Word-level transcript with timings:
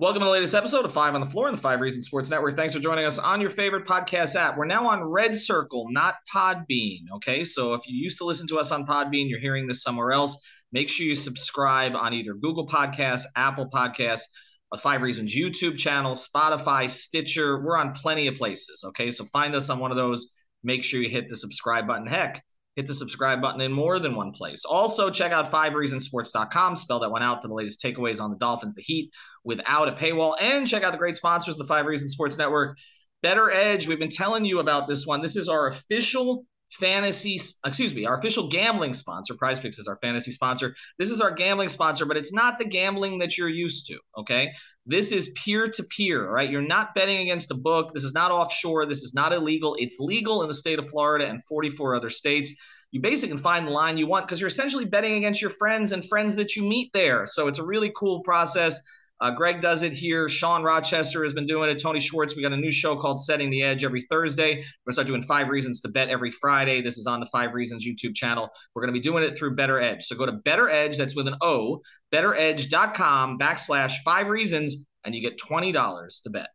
Welcome 0.00 0.22
to 0.22 0.24
the 0.24 0.32
latest 0.32 0.56
episode 0.56 0.84
of 0.84 0.92
Five 0.92 1.14
on 1.14 1.20
the 1.20 1.26
Floor 1.26 1.46
in 1.48 1.54
the 1.54 1.60
Five 1.60 1.80
Reasons 1.80 2.06
Sports 2.06 2.28
Network. 2.28 2.56
Thanks 2.56 2.74
for 2.74 2.80
joining 2.80 3.04
us 3.04 3.20
on 3.20 3.40
your 3.40 3.48
favorite 3.48 3.86
podcast 3.86 4.34
app. 4.34 4.56
We're 4.56 4.64
now 4.64 4.88
on 4.88 5.04
Red 5.04 5.36
Circle, 5.36 5.86
not 5.90 6.16
Podbean. 6.34 7.02
Okay, 7.14 7.44
so 7.44 7.74
if 7.74 7.86
you 7.86 7.96
used 7.96 8.18
to 8.18 8.24
listen 8.24 8.48
to 8.48 8.58
us 8.58 8.72
on 8.72 8.86
Podbean, 8.86 9.30
you're 9.30 9.38
hearing 9.38 9.68
this 9.68 9.84
somewhere 9.84 10.10
else. 10.10 10.44
Make 10.72 10.88
sure 10.88 11.06
you 11.06 11.14
subscribe 11.14 11.94
on 11.94 12.12
either 12.12 12.34
Google 12.34 12.66
Podcasts, 12.66 13.26
Apple 13.36 13.70
Podcasts, 13.72 14.24
a 14.72 14.78
Five 14.78 15.02
Reasons 15.02 15.32
YouTube 15.32 15.78
channel, 15.78 16.14
Spotify, 16.14 16.90
Stitcher. 16.90 17.62
We're 17.62 17.78
on 17.78 17.92
plenty 17.92 18.26
of 18.26 18.34
places. 18.34 18.82
Okay, 18.88 19.12
so 19.12 19.24
find 19.26 19.54
us 19.54 19.70
on 19.70 19.78
one 19.78 19.92
of 19.92 19.96
those. 19.96 20.32
Make 20.64 20.82
sure 20.82 21.00
you 21.00 21.08
hit 21.08 21.28
the 21.28 21.36
subscribe 21.36 21.86
button. 21.86 22.08
Heck, 22.08 22.42
hit 22.76 22.86
the 22.86 22.94
subscribe 22.94 23.40
button 23.40 23.60
in 23.60 23.72
more 23.72 23.98
than 23.98 24.14
one 24.14 24.32
place. 24.32 24.64
Also, 24.64 25.10
check 25.10 25.32
out 25.32 25.50
fivereasonsports.com. 25.50 26.76
Spell 26.76 27.00
that 27.00 27.10
one 27.10 27.22
out 27.22 27.40
for 27.40 27.48
the 27.48 27.54
latest 27.54 27.82
takeaways 27.82 28.20
on 28.20 28.30
the 28.30 28.36
Dolphins, 28.36 28.74
the 28.74 28.82
Heat, 28.82 29.10
without 29.44 29.88
a 29.88 29.92
paywall. 29.92 30.34
And 30.40 30.66
check 30.66 30.82
out 30.82 30.92
the 30.92 30.98
great 30.98 31.16
sponsors, 31.16 31.54
of 31.54 31.58
the 31.60 31.72
Five 31.72 31.86
Reasons 31.86 32.12
Sports 32.12 32.38
Network. 32.38 32.76
BettorEdge, 33.24 33.86
we've 33.86 33.98
been 33.98 34.08
telling 34.08 34.44
you 34.44 34.58
about 34.58 34.88
this 34.88 35.06
one. 35.06 35.22
This 35.22 35.36
is 35.36 35.48
our 35.48 35.68
official 35.68 36.46
fantasy, 36.74 37.38
excuse 37.64 37.94
me, 37.94 38.04
our 38.04 38.18
official 38.18 38.48
gambling 38.48 38.94
sponsor. 38.94 39.34
Prize 39.34 39.60
Picks 39.60 39.78
is 39.78 39.86
our 39.86 39.98
fantasy 40.02 40.30
sponsor. 40.30 40.74
This 40.98 41.10
is 41.10 41.20
our 41.20 41.30
gambling 41.30 41.68
sponsor, 41.68 42.06
but 42.06 42.16
it's 42.16 42.32
not 42.32 42.58
the 42.58 42.64
gambling 42.64 43.18
that 43.18 43.38
you're 43.38 43.48
used 43.48 43.86
to. 43.86 43.98
Okay. 44.18 44.52
This 44.86 45.12
is 45.12 45.32
peer 45.42 45.68
to 45.68 45.84
peer, 45.84 46.30
right? 46.30 46.50
You're 46.50 46.60
not 46.60 46.94
betting 46.94 47.20
against 47.20 47.50
a 47.50 47.54
book. 47.54 47.92
This 47.94 48.04
is 48.04 48.14
not 48.14 48.30
offshore. 48.30 48.86
This 48.86 49.02
is 49.02 49.14
not 49.14 49.32
illegal. 49.32 49.76
It's 49.78 49.98
legal 49.98 50.42
in 50.42 50.48
the 50.48 50.54
state 50.54 50.78
of 50.78 50.88
Florida 50.88 51.26
and 51.26 51.42
44 51.44 51.94
other 51.94 52.10
states. 52.10 52.54
You 52.90 53.00
basically 53.00 53.34
can 53.34 53.42
find 53.42 53.66
the 53.66 53.72
line 53.72 53.96
you 53.96 54.06
want 54.06 54.26
because 54.26 54.40
you're 54.40 54.48
essentially 54.48 54.84
betting 54.84 55.14
against 55.14 55.40
your 55.40 55.50
friends 55.50 55.92
and 55.92 56.04
friends 56.04 56.36
that 56.36 56.54
you 56.54 56.62
meet 56.62 56.92
there. 56.92 57.26
So 57.26 57.48
it's 57.48 57.58
a 57.58 57.64
really 57.64 57.92
cool 57.96 58.20
process. 58.20 58.80
Uh, 59.24 59.30
Greg 59.30 59.62
does 59.62 59.82
it 59.82 59.94
here. 59.94 60.28
Sean 60.28 60.62
Rochester 60.62 61.22
has 61.22 61.32
been 61.32 61.46
doing 61.46 61.70
it. 61.70 61.80
Tony 61.80 61.98
Schwartz. 61.98 62.36
We 62.36 62.42
got 62.42 62.52
a 62.52 62.58
new 62.58 62.70
show 62.70 62.94
called 62.94 63.18
Setting 63.18 63.48
the 63.48 63.62
Edge 63.62 63.82
every 63.82 64.02
Thursday. 64.02 64.56
We're 64.56 64.90
gonna 64.90 64.92
start 64.92 65.06
doing 65.06 65.22
five 65.22 65.48
reasons 65.48 65.80
to 65.80 65.88
bet 65.88 66.10
every 66.10 66.30
Friday. 66.30 66.82
This 66.82 66.98
is 66.98 67.06
on 67.06 67.20
the 67.20 67.26
Five 67.32 67.54
Reasons 67.54 67.88
YouTube 67.88 68.14
channel. 68.14 68.50
We're 68.74 68.82
gonna 68.82 68.92
be 68.92 69.00
doing 69.00 69.24
it 69.24 69.34
through 69.34 69.56
BettorEdge. 69.56 70.02
So 70.02 70.14
go 70.14 70.26
to 70.26 70.32
BettorEdge. 70.32 70.98
That's 70.98 71.16
with 71.16 71.26
an 71.26 71.36
O. 71.40 71.80
BettorEdge.com 72.12 73.38
backslash 73.38 73.94
five 74.04 74.28
reasons, 74.28 74.84
and 75.06 75.14
you 75.14 75.22
get 75.22 75.38
twenty 75.38 75.72
dollars 75.72 76.20
to 76.24 76.30
bet. 76.30 76.50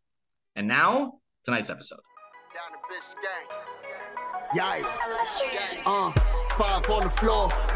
And 0.54 0.68
now 0.68 1.14
tonight's 1.44 1.70
episode. 1.70 1.98
Down 2.54 2.78
Yay. 4.54 4.82
Uh, 5.86 6.10
five 6.56 6.88
on 6.88 7.02
the 7.02 7.10
floor, 7.10 7.52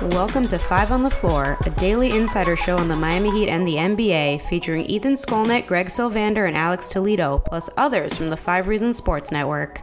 Welcome 0.00 0.46
to 0.46 0.60
Five 0.60 0.92
on 0.92 1.02
the 1.02 1.10
Floor, 1.10 1.58
a 1.66 1.70
daily 1.70 2.16
insider 2.16 2.54
show 2.54 2.76
on 2.76 2.86
the 2.86 2.94
Miami 2.94 3.32
Heat 3.32 3.48
and 3.48 3.66
the 3.66 3.74
NBA, 3.74 4.48
featuring 4.48 4.86
Ethan 4.86 5.14
Skolnick, 5.14 5.66
Greg 5.66 5.88
Sylvander, 5.88 6.46
and 6.46 6.56
Alex 6.56 6.88
Toledo, 6.88 7.42
plus 7.44 7.68
others 7.76 8.16
from 8.16 8.30
the 8.30 8.36
Five 8.36 8.68
Reasons 8.68 8.96
Sports 8.96 9.32
Network. 9.32 9.80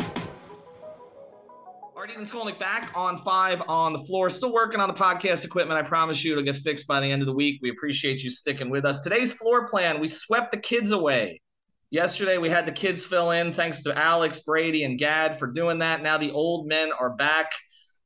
All 0.00 1.92
right, 1.96 2.08
Ethan 2.10 2.24
Skolnick 2.24 2.58
back 2.58 2.90
on 2.94 3.18
Five 3.18 3.62
on 3.68 3.92
the 3.92 3.98
Floor. 3.98 4.30
Still 4.30 4.54
working 4.54 4.80
on 4.80 4.88
the 4.88 4.94
podcast 4.94 5.44
equipment. 5.44 5.78
I 5.78 5.86
promise 5.86 6.24
you 6.24 6.32
it'll 6.32 6.42
get 6.42 6.56
fixed 6.56 6.86
by 6.86 7.02
the 7.02 7.12
end 7.12 7.20
of 7.20 7.26
the 7.26 7.34
week. 7.34 7.58
We 7.60 7.68
appreciate 7.68 8.24
you 8.24 8.30
sticking 8.30 8.70
with 8.70 8.86
us. 8.86 9.00
Today's 9.00 9.34
floor 9.34 9.68
plan, 9.68 10.00
we 10.00 10.06
swept 10.06 10.50
the 10.50 10.56
kids 10.56 10.92
away. 10.92 11.42
Yesterday, 11.90 12.38
we 12.38 12.48
had 12.48 12.64
the 12.64 12.72
kids 12.72 13.04
fill 13.04 13.32
in. 13.32 13.52
Thanks 13.52 13.82
to 13.82 13.98
Alex, 13.98 14.40
Brady, 14.40 14.84
and 14.84 14.98
Gad 14.98 15.38
for 15.38 15.46
doing 15.46 15.80
that. 15.80 16.02
Now 16.02 16.16
the 16.16 16.30
old 16.30 16.66
men 16.66 16.88
are 16.98 17.10
back. 17.10 17.50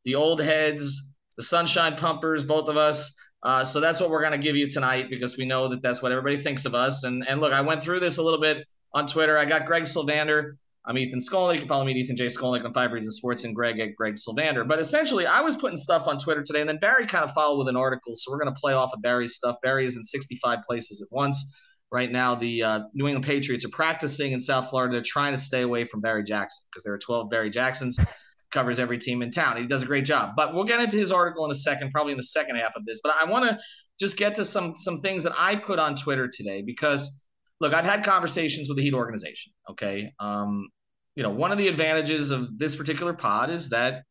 The 0.03 0.17
old 0.17 0.41
heads 0.41 1.09
the 1.41 1.45
Sunshine 1.45 1.97
Pumpers, 1.97 2.45
both 2.45 2.69
of 2.69 2.77
us. 2.77 3.19
Uh, 3.43 3.65
so 3.65 3.81
that's 3.81 3.99
what 3.99 4.11
we're 4.11 4.21
going 4.21 4.39
to 4.39 4.39
give 4.39 4.56
you 4.56 4.69
tonight 4.69 5.09
because 5.09 5.39
we 5.39 5.47
know 5.47 5.69
that 5.69 5.81
that's 5.81 6.03
what 6.03 6.12
everybody 6.12 6.37
thinks 6.37 6.67
of 6.67 6.75
us. 6.75 7.05
And 7.05 7.27
and 7.27 7.41
look, 7.41 7.55
I 7.55 7.62
went 7.62 7.83
through 7.83 8.01
this 8.01 8.19
a 8.19 8.23
little 8.23 8.43
bit 8.43 8.67
on 8.93 9.06
Twitter. 9.06 9.39
I 9.39 9.47
got 9.47 9.65
Greg 9.65 9.84
Sylvander. 9.84 10.59
I'm 10.84 10.99
Ethan 10.99 11.19
Skolnick. 11.19 11.55
You 11.55 11.61
can 11.61 11.69
follow 11.69 11.84
me 11.84 11.93
at 11.93 11.97
Ethan 11.97 12.17
J. 12.17 12.27
Skolnick 12.27 12.62
on 12.62 12.75
Five 12.75 12.93
Reasons 12.93 13.17
Sports 13.17 13.45
and 13.45 13.56
Greg 13.56 13.81
at 13.81 13.97
Greg 13.97 14.17
Sylvander. 14.17 14.69
But 14.69 14.81
essentially, 14.81 15.25
I 15.25 15.41
was 15.41 15.56
putting 15.56 15.77
stuff 15.77 16.06
on 16.06 16.19
Twitter 16.19 16.43
today, 16.43 16.61
and 16.61 16.69
then 16.69 16.78
Barry 16.78 17.06
kind 17.06 17.25
of 17.25 17.31
followed 17.33 17.57
with 17.57 17.69
an 17.69 17.77
article. 17.77 18.12
So 18.12 18.31
we're 18.31 18.43
going 18.43 18.55
to 18.55 18.61
play 18.61 18.75
off 18.75 18.93
of 18.93 19.01
Barry's 19.01 19.34
stuff. 19.34 19.57
Barry 19.62 19.87
is 19.87 19.97
in 19.97 20.03
65 20.03 20.59
places 20.69 21.01
at 21.01 21.09
once. 21.11 21.57
Right 21.91 22.12
now, 22.12 22.34
the 22.34 22.62
uh, 22.62 22.81
New 22.93 23.09
England 23.09 23.25
Patriots 23.25 23.65
are 23.65 23.71
practicing 23.71 24.33
in 24.33 24.41
South 24.41 24.69
Florida. 24.69 24.93
They're 24.93 25.03
trying 25.03 25.33
to 25.33 25.41
stay 25.41 25.62
away 25.62 25.87
from 25.87 26.03
Barry 26.03 26.22
Jackson 26.22 26.67
because 26.71 26.83
there 26.83 26.93
are 26.93 26.99
12 26.99 27.31
Barry 27.31 27.49
Jacksons 27.49 27.99
covers 28.50 28.78
every 28.78 28.99
team 28.99 29.22
in 29.22 29.31
town. 29.31 29.56
He 29.56 29.66
does 29.66 29.83
a 29.83 29.87
great 29.87 30.05
job. 30.05 30.33
But 30.37 30.55
we'll 30.55 30.65
get 30.65 30.81
into 30.81 30.97
his 30.97 31.12
article 31.12 31.44
in 31.44 31.50
a 31.50 31.55
second, 31.55 31.91
probably 31.91 32.12
in 32.12 32.19
the 32.19 32.25
second 32.25 32.56
half 32.56 32.75
of 32.77 32.84
this. 32.84 33.00
But 33.03 33.15
I 33.21 33.25
want 33.25 33.49
to 33.49 33.59
just 33.99 34.16
get 34.16 34.34
to 34.37 34.44
some 34.44 34.75
some 34.77 35.00
things 35.00 35.25
that 35.25 35.33
I 35.38 35.56
put 35.56 35.78
on 35.78 35.97
Twitter 35.97 36.28
today 36.28 36.62
because 36.62 37.25
look, 37.60 37.75
I've 37.75 37.84
had 37.84 38.05
conversations 38.05 38.69
with 38.69 38.77
the 38.77 38.83
Heat 38.83 38.94
organization. 38.94 39.53
Okay, 39.71 40.12
um, 40.19 40.69
you 41.15 41.22
know, 41.22 41.31
one 41.31 41.53
of 41.53 41.59
the 41.59 41.69
advantages 41.69 42.31
of 42.31 42.59
this 42.59 42.75
particular 42.75 43.12
pod 43.12 43.50
is 43.50 43.69
that 43.71 44.03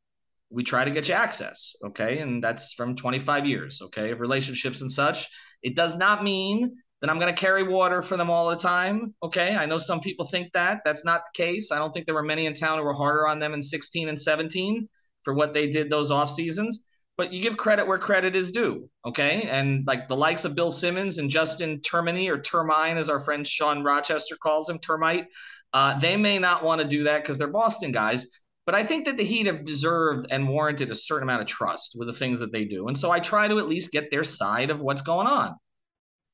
we 0.52 0.64
try 0.64 0.84
to 0.84 0.92
get 0.92 1.08
you 1.08 1.16
access. 1.16 1.76
Okay, 1.84 2.20
and 2.20 2.44
that's 2.44 2.74
from 2.74 2.96
25 2.96 3.46
years. 3.46 3.82
Okay, 3.82 4.12
of 4.12 4.22
relationships 4.22 4.82
and 4.82 4.92
such. 4.92 5.28
It 5.62 5.76
does 5.76 5.98
not 5.98 6.24
mean 6.24 6.76
that 7.02 7.10
I'm 7.10 7.20
going 7.20 7.34
to 7.34 7.40
carry 7.40 7.64
water 7.64 8.02
for 8.02 8.18
them 8.18 8.30
all 8.30 8.50
the 8.50 8.56
time. 8.56 9.14
Okay. 9.24 9.56
I 9.56 9.66
know 9.66 9.78
some 9.78 10.02
people 10.02 10.26
think 10.26 10.52
that. 10.54 10.82
That's 10.84 11.06
not 11.06 11.22
the 11.26 11.42
case. 11.42 11.72
I 11.72 11.78
don't 11.78 11.94
think 11.94 12.06
there 12.06 12.16
were 12.16 12.24
many 12.24 12.46
in 12.46 12.54
town 12.54 12.78
who 12.78 12.84
were 12.84 12.94
harder 12.94 13.28
on 13.28 13.40
them 13.40 13.54
in 13.54 13.62
16 13.62 14.10
and 14.10 14.20
17 14.20 14.88
for 15.24 15.34
what 15.34 15.54
they 15.54 15.70
did 15.70 15.90
those 15.90 16.12
off 16.12 16.30
seasons. 16.30 16.86
But 17.18 17.34
you 17.34 17.42
give 17.42 17.58
credit 17.58 17.86
where 17.88 17.98
credit 17.98 18.36
is 18.36 18.52
due. 18.52 18.90
Okay. 19.06 19.44
And 19.50 19.86
like 19.88 20.08
the 20.08 20.16
likes 20.16 20.46
of 20.46 20.56
Bill 20.56 20.70
Simmons 20.70 21.18
and 21.18 21.30
Justin 21.30 21.80
Termini 21.82 22.30
or 22.30 22.40
Termine, 22.40 22.98
as 22.98 23.10
our 23.10 23.20
friend 23.20 23.48
Sean 23.48 23.84
Rochester 23.84 24.38
calls 24.42 24.70
him, 24.70 24.80
termite, 24.80 25.26
uh, 25.74 26.00
they 26.00 26.18
may 26.18 26.40
not 26.40 26.64
want 26.64 26.82
to 26.82 26.88
do 26.88 27.04
that 27.04 27.22
because 27.22 27.38
they're 27.38 27.48
Boston 27.48 27.92
guys. 27.92 28.26
But 28.66 28.76
I 28.76 28.84
think 28.84 29.06
that 29.06 29.18
the 29.18 29.24
Heat 29.24 29.48
have 29.48 29.66
deserved 29.66 30.28
and 30.30 30.48
warranted 30.48 30.92
a 30.92 30.96
certain 30.96 31.24
amount 31.24 31.42
of 31.42 31.48
trust 31.48 31.96
with 31.98 32.08
the 32.08 32.14
things 32.14 32.40
that 32.40 32.52
they 32.52 32.66
do. 32.66 32.88
And 32.88 32.98
so 32.98 33.10
I 33.10 33.20
try 33.20 33.48
to 33.48 33.58
at 33.58 33.68
least 33.68 33.92
get 33.92 34.12
their 34.12 34.24
side 34.24 34.70
of 34.70 34.82
what's 34.82 35.02
going 35.02 35.28
on. 35.28 35.56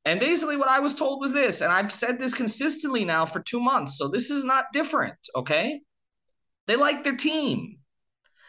And 0.05 0.19
basically, 0.19 0.55
what 0.55 0.69
I 0.69 0.79
was 0.79 0.93
told 0.93 1.19
was 1.19 1.33
this, 1.33 1.61
and 1.61 1.71
I've 1.71 1.91
said 1.91 2.19
this 2.19 2.35
consistently 2.35 3.03
now 3.03 3.25
for 3.25 3.39
two 3.39 3.59
months. 3.59 3.97
So 3.97 4.07
this 4.07 4.29
is 4.29 4.43
not 4.43 4.66
different, 4.71 5.17
okay? 5.35 5.81
They 6.67 6.75
like 6.75 7.03
their 7.03 7.16
team. 7.16 7.79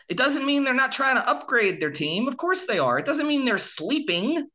It 0.09 0.19
doesn't 0.19 0.45
mean 0.45 0.65
they're 0.65 0.75
not 0.75 0.93
trying 0.93 1.17
to 1.17 1.29
upgrade 1.29 1.81
their 1.81 1.91
team. 1.91 2.29
Of 2.29 2.37
course 2.37 2.67
they 2.67 2.79
are. 2.79 2.99
It 2.99 3.07
doesn't 3.07 3.27
mean 3.27 3.45
they're 3.45 3.59
sleeping. 3.59 4.47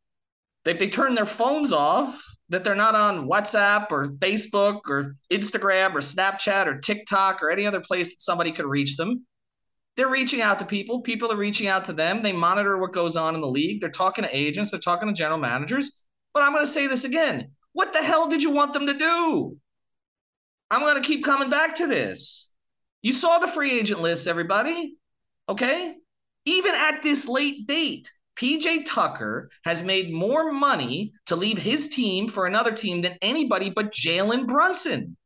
If 0.63 0.77
they 0.77 0.89
turn 0.89 1.15
their 1.15 1.25
phones 1.25 1.73
off, 1.73 2.23
that 2.49 2.63
they're 2.63 2.75
not 2.75 2.95
on 2.95 3.27
WhatsApp 3.27 3.91
or 3.91 4.05
Facebook 4.19 4.81
or 4.87 5.13
Instagram 5.31 5.95
or 5.95 6.01
Snapchat 6.01 6.67
or 6.67 6.79
TikTok 6.79 7.41
or 7.41 7.49
any 7.49 7.65
other 7.65 7.81
place 7.81 8.09
that 8.09 8.21
somebody 8.21 8.51
could 8.51 8.65
reach 8.65 8.97
them. 8.97 9.25
They're 9.97 10.09
reaching 10.09 10.41
out 10.41 10.59
to 10.59 10.65
people. 10.65 11.01
People 11.01 11.31
are 11.31 11.37
reaching 11.37 11.67
out 11.67 11.85
to 11.85 11.93
them. 11.93 12.21
They 12.21 12.33
monitor 12.33 12.77
what 12.77 12.93
goes 12.93 13.15
on 13.15 13.35
in 13.35 13.41
the 13.41 13.47
league. 13.47 13.81
They're 13.81 13.89
talking 13.89 14.23
to 14.23 14.37
agents. 14.37 14.71
They're 14.71 14.79
talking 14.79 15.07
to 15.07 15.13
general 15.13 15.39
managers 15.39 16.03
but 16.33 16.43
I'm 16.43 16.53
going 16.53 16.65
to 16.65 16.71
say 16.71 16.87
this 16.87 17.05
again. 17.05 17.51
What 17.73 17.93
the 17.93 17.99
hell 17.99 18.29
did 18.29 18.43
you 18.43 18.51
want 18.51 18.73
them 18.73 18.87
to 18.87 18.93
do? 18.93 19.57
I'm 20.69 20.81
going 20.81 21.01
to 21.01 21.07
keep 21.07 21.23
coming 21.23 21.49
back 21.49 21.75
to 21.75 21.87
this. 21.87 22.51
You 23.01 23.13
saw 23.13 23.39
the 23.39 23.47
free 23.47 23.77
agent 23.79 24.01
list, 24.01 24.27
everybody. 24.27 24.95
Okay. 25.49 25.95
Even 26.45 26.73
at 26.75 27.03
this 27.03 27.27
late 27.27 27.67
date, 27.67 28.09
PJ 28.35 28.85
Tucker 28.85 29.49
has 29.65 29.83
made 29.83 30.13
more 30.13 30.51
money 30.51 31.13
to 31.27 31.35
leave 31.35 31.57
his 31.57 31.89
team 31.89 32.27
for 32.27 32.45
another 32.45 32.71
team 32.71 33.01
than 33.01 33.17
anybody 33.21 33.69
but 33.69 33.91
Jalen 33.91 34.47
Brunson. 34.47 35.17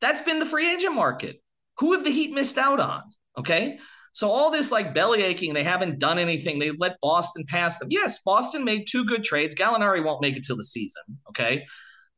That's 0.00 0.20
been 0.20 0.38
the 0.38 0.46
free 0.46 0.72
agent 0.72 0.94
market. 0.94 1.42
Who 1.78 1.92
have 1.92 2.04
the 2.04 2.10
Heat 2.10 2.32
missed 2.32 2.58
out 2.58 2.80
on? 2.80 3.02
Okay. 3.38 3.78
So 4.16 4.30
all 4.30 4.50
this 4.50 4.72
like 4.72 4.94
belly 4.94 5.22
aching, 5.22 5.52
they 5.52 5.62
haven't 5.62 5.98
done 5.98 6.18
anything. 6.18 6.58
They've 6.58 6.78
let 6.78 6.98
Boston 7.02 7.44
pass 7.50 7.78
them. 7.78 7.88
Yes, 7.90 8.22
Boston 8.22 8.64
made 8.64 8.86
two 8.88 9.04
good 9.04 9.22
trades. 9.22 9.54
Gallinari 9.54 10.02
won't 10.02 10.22
make 10.22 10.38
it 10.38 10.42
till 10.42 10.56
the 10.56 10.64
season. 10.64 11.02
Okay. 11.28 11.66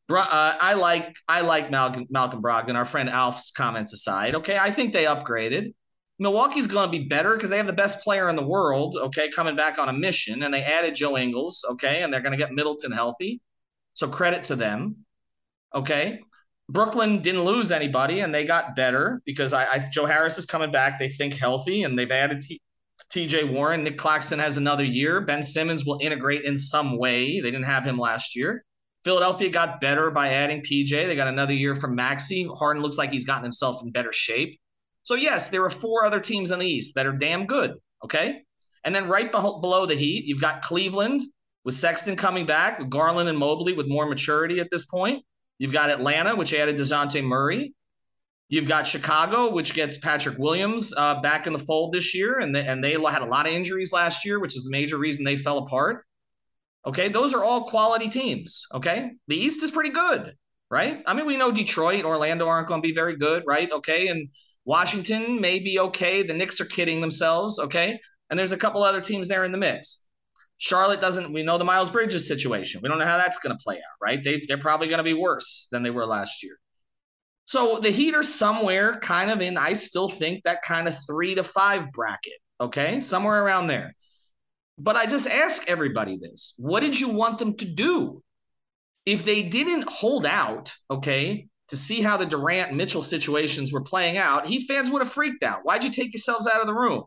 Uh, 0.09 0.55
I 0.61 0.75
like 0.75 1.17
I 1.27 1.41
like 1.41 1.73
Malcolm 1.73 2.07
Malcolm 2.09 2.41
Brogdon. 2.41 2.77
Our 2.77 2.85
friend 2.85 3.09
Alf's 3.09 3.51
comments 3.51 3.93
aside, 3.93 4.37
okay, 4.37 4.57
I 4.57 4.71
think 4.71 4.93
they 4.93 5.07
upgraded. 5.07 5.75
Milwaukee's 6.21 6.69
going 6.69 6.87
to 6.87 6.97
be 6.97 7.09
better 7.09 7.35
because 7.35 7.51
they 7.51 7.57
have 7.57 7.67
the 7.67 7.73
best 7.73 8.05
player 8.05 8.29
in 8.29 8.37
the 8.37 8.47
world, 8.47 8.97
okay, 8.97 9.29
coming 9.29 9.57
back 9.57 9.81
on 9.81 9.89
a 9.89 9.93
mission, 9.93 10.45
and 10.45 10.55
they 10.55 10.63
added 10.63 10.95
Joe 10.95 11.19
Ingles, 11.19 11.65
okay, 11.69 12.05
and 12.05 12.15
they're 12.15 12.21
going 12.21 12.31
to 12.31 12.39
get 12.39 12.53
Middleton 12.53 12.93
healthy. 12.93 13.41
So 13.95 14.07
credit 14.07 14.45
to 14.45 14.55
them, 14.55 14.99
okay. 15.75 16.21
Brooklyn 16.71 17.23
didn't 17.23 17.45
lose 17.45 17.73
anybody 17.73 18.21
and 18.21 18.35
they 18.35 18.45
got 18.45 18.77
better 18.77 19.23
because 19.25 19.53
I, 19.53 19.65
I, 19.65 19.89
Joe 19.91 20.05
Harris 20.05 20.37
is 20.37 20.47
coming 20.47 20.71
back. 20.71 20.99
They 20.99 21.09
think 21.09 21.35
healthy 21.35 21.83
and 21.85 21.99
they've 21.99 22.11
added 22.11 22.43
TJ 23.11 23.51
Warren, 23.51 23.85
Nick 23.85 23.97
Claxton 23.97 24.39
has 24.39 24.59
another 24.59 24.85
year. 24.85 25.23
Ben 25.23 25.43
Simmons 25.43 25.87
will 25.87 25.99
integrate 26.03 26.43
in 26.43 26.57
some 26.57 26.99
way. 26.99 27.41
They 27.41 27.51
didn't 27.51 27.65
have 27.65 27.87
him 27.87 27.99
last 27.99 28.37
year. 28.37 28.65
Philadelphia 29.03 29.49
got 29.49 29.81
better 29.81 30.11
by 30.11 30.29
adding 30.29 30.61
PJ. 30.61 30.91
They 30.91 31.17
got 31.17 31.29
another 31.29 31.55
year 31.55 31.75
from 31.75 31.95
Maxey. 31.95 32.47
Harden 32.59 32.83
looks 32.83 32.99
like 32.99 33.11
he's 33.11 33.25
gotten 33.25 33.45
himself 33.45 33.83
in 33.83 33.91
better 33.91 34.13
shape. 34.13 34.61
So, 35.05 35.15
yes, 35.15 35.49
there 35.49 35.65
are 35.65 35.71
four 35.71 36.05
other 36.05 36.21
teams 36.21 36.51
in 36.51 36.59
the 36.59 36.67
East 36.67 36.95
that 36.97 37.07
are 37.07 37.13
damn 37.13 37.47
good. 37.47 37.77
Okay. 38.05 38.43
And 38.85 38.95
then 38.95 39.09
right 39.09 39.33
below 39.33 39.87
the 39.87 39.95
Heat, 39.95 40.27
you've 40.27 40.41
got 40.41 40.61
Cleveland 40.61 41.23
with 41.65 41.75
Sexton 41.75 42.17
coming 42.17 42.45
back, 42.45 42.79
with 42.79 42.91
Garland 42.91 43.29
and 43.29 43.39
Mobley 43.39 43.73
with 43.73 43.89
more 43.89 44.07
maturity 44.07 44.61
at 44.61 44.71
this 44.71 44.85
point. 44.85 45.25
You've 45.59 45.73
got 45.73 45.91
Atlanta, 45.91 46.37
which 46.37 46.55
added 46.55 46.77
DeJounte 46.77 47.23
Murray. 47.25 47.75
You've 48.49 48.67
got 48.67 48.87
Chicago, 48.87 49.51
which 49.51 49.75
gets 49.75 49.99
Patrick 49.99 50.39
Williams 50.39 50.95
uh, 50.97 51.21
back 51.21 51.47
in 51.47 51.53
the 51.53 51.59
fold 51.59 51.93
this 51.93 52.15
year, 52.15 52.39
and 52.39 52.55
they, 52.55 52.65
and 52.65 52.83
they 52.83 52.93
had 52.93 53.23
a 53.23 53.27
lot 53.27 53.47
of 53.47 53.53
injuries 53.53 53.93
last 53.93 54.25
year, 54.25 54.41
which 54.41 54.57
is 54.57 54.65
the 54.65 54.71
major 54.71 54.97
reason 54.97 55.25
they 55.25 55.37
fell 55.37 55.59
apart. 55.59 56.07
Okay, 56.87 57.09
those 57.09 57.35
are 57.35 57.45
all 57.45 57.65
quality 57.65 58.09
teams. 58.09 58.65
Okay, 58.73 59.11
the 59.27 59.37
East 59.37 59.63
is 59.63 59.71
pretty 59.71 59.91
good, 59.91 60.33
right? 60.71 61.03
I 61.07 61.13
mean, 61.13 61.27
we 61.27 61.37
know 61.37 61.53
Detroit, 61.53 62.07
Orlando 62.07 62.49
aren't 62.49 62.69
going 62.69 62.81
to 62.81 62.89
be 62.89 62.95
very 62.95 63.17
good, 63.17 63.43
right? 63.47 63.71
Okay, 63.71 64.09
and 64.09 64.31
Washington 64.65 65.41
may 65.41 65.59
be 65.59 65.79
okay. 65.81 66.23
The 66.23 66.33
Knicks 66.33 66.61
are 66.61 66.67
kidding 66.67 67.03
themselves. 67.03 67.59
Okay, 67.59 68.01
and 68.31 68.39
there's 68.39 68.53
a 68.53 68.57
couple 68.57 68.83
other 68.83 69.03
teams 69.03 69.29
there 69.29 69.45
in 69.45 69.53
the 69.53 69.59
mix. 69.59 70.07
Charlotte 70.59 71.01
doesn't. 71.01 71.33
We 71.33 71.45
know 71.45 71.57
the 71.57 71.65
Miles 71.65 71.89
Bridges 71.89 72.27
situation. 72.27 72.81
We 72.83 72.89
don't 72.89 72.99
know 72.99 73.05
how 73.05 73.17
that's 73.17 73.39
going 73.39 73.57
to 73.57 73.63
play 73.63 73.77
out, 73.77 73.97
right? 74.03 74.23
They 74.23 74.43
they're 74.47 74.59
probably 74.59 74.89
going 74.89 74.99
to 74.99 75.05
be 75.05 75.15
worse 75.15 75.69
than 75.71 75.83
they 75.83 75.91
were 75.91 76.05
last 76.05 76.43
year. 76.43 76.59
So 77.47 77.79
the 77.81 77.91
Heat 77.91 78.15
are 78.15 78.23
somewhere 78.23 78.99
kind 78.99 79.31
of 79.31 79.41
in, 79.41 79.57
I 79.57 79.73
still 79.73 80.09
think 80.09 80.43
that 80.43 80.61
kind 80.61 80.87
of 80.87 80.95
three 81.07 81.35
to 81.35 81.43
five 81.43 81.91
bracket, 81.93 82.35
okay? 82.61 83.01
Somewhere 83.01 83.43
around 83.43 83.69
there. 83.69 83.95
But 84.77 84.97
I 84.97 85.07
just 85.07 85.27
ask 85.27 85.69
everybody 85.69 86.19
this 86.19 86.55
what 86.59 86.81
did 86.81 86.99
you 86.99 87.09
want 87.09 87.39
them 87.39 87.55
to 87.55 87.65
do? 87.65 88.23
If 89.07 89.25
they 89.25 89.43
didn't 89.43 89.89
hold 89.89 90.27
out, 90.27 90.75
okay, 90.91 91.49
to 91.69 91.77
see 91.77 92.03
how 92.03 92.17
the 92.17 92.27
Durant 92.27 92.75
Mitchell 92.75 93.01
situations 93.01 93.73
were 93.73 93.83
playing 93.83 94.19
out, 94.19 94.47
Heat 94.47 94.67
fans 94.67 94.91
would 94.91 95.01
have 95.01 95.13
freaked 95.13 95.43
out. 95.43 95.61
Why'd 95.65 95.85
you 95.85 95.91
take 95.91 96.13
yourselves 96.13 96.47
out 96.47 96.61
of 96.61 96.67
the 96.67 96.75
room? 96.75 97.05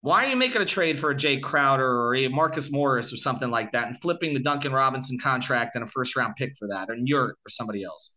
Why 0.00 0.24
are 0.24 0.28
you 0.28 0.36
making 0.36 0.62
a 0.62 0.64
trade 0.64 0.98
for 0.98 1.10
a 1.10 1.14
Jae 1.14 1.42
Crowder 1.42 1.84
or 1.84 2.14
a 2.14 2.28
Marcus 2.28 2.70
Morris 2.72 3.12
or 3.12 3.16
something 3.16 3.50
like 3.50 3.72
that 3.72 3.88
and 3.88 4.00
flipping 4.00 4.32
the 4.32 4.40
Duncan 4.40 4.72
Robinson 4.72 5.18
contract 5.20 5.74
and 5.74 5.82
a 5.82 5.86
first 5.86 6.16
round 6.16 6.34
pick 6.36 6.56
for 6.56 6.68
that, 6.68 6.88
or 6.88 6.96
Yurt 6.96 7.36
or 7.44 7.48
somebody 7.48 7.82
else? 7.82 8.14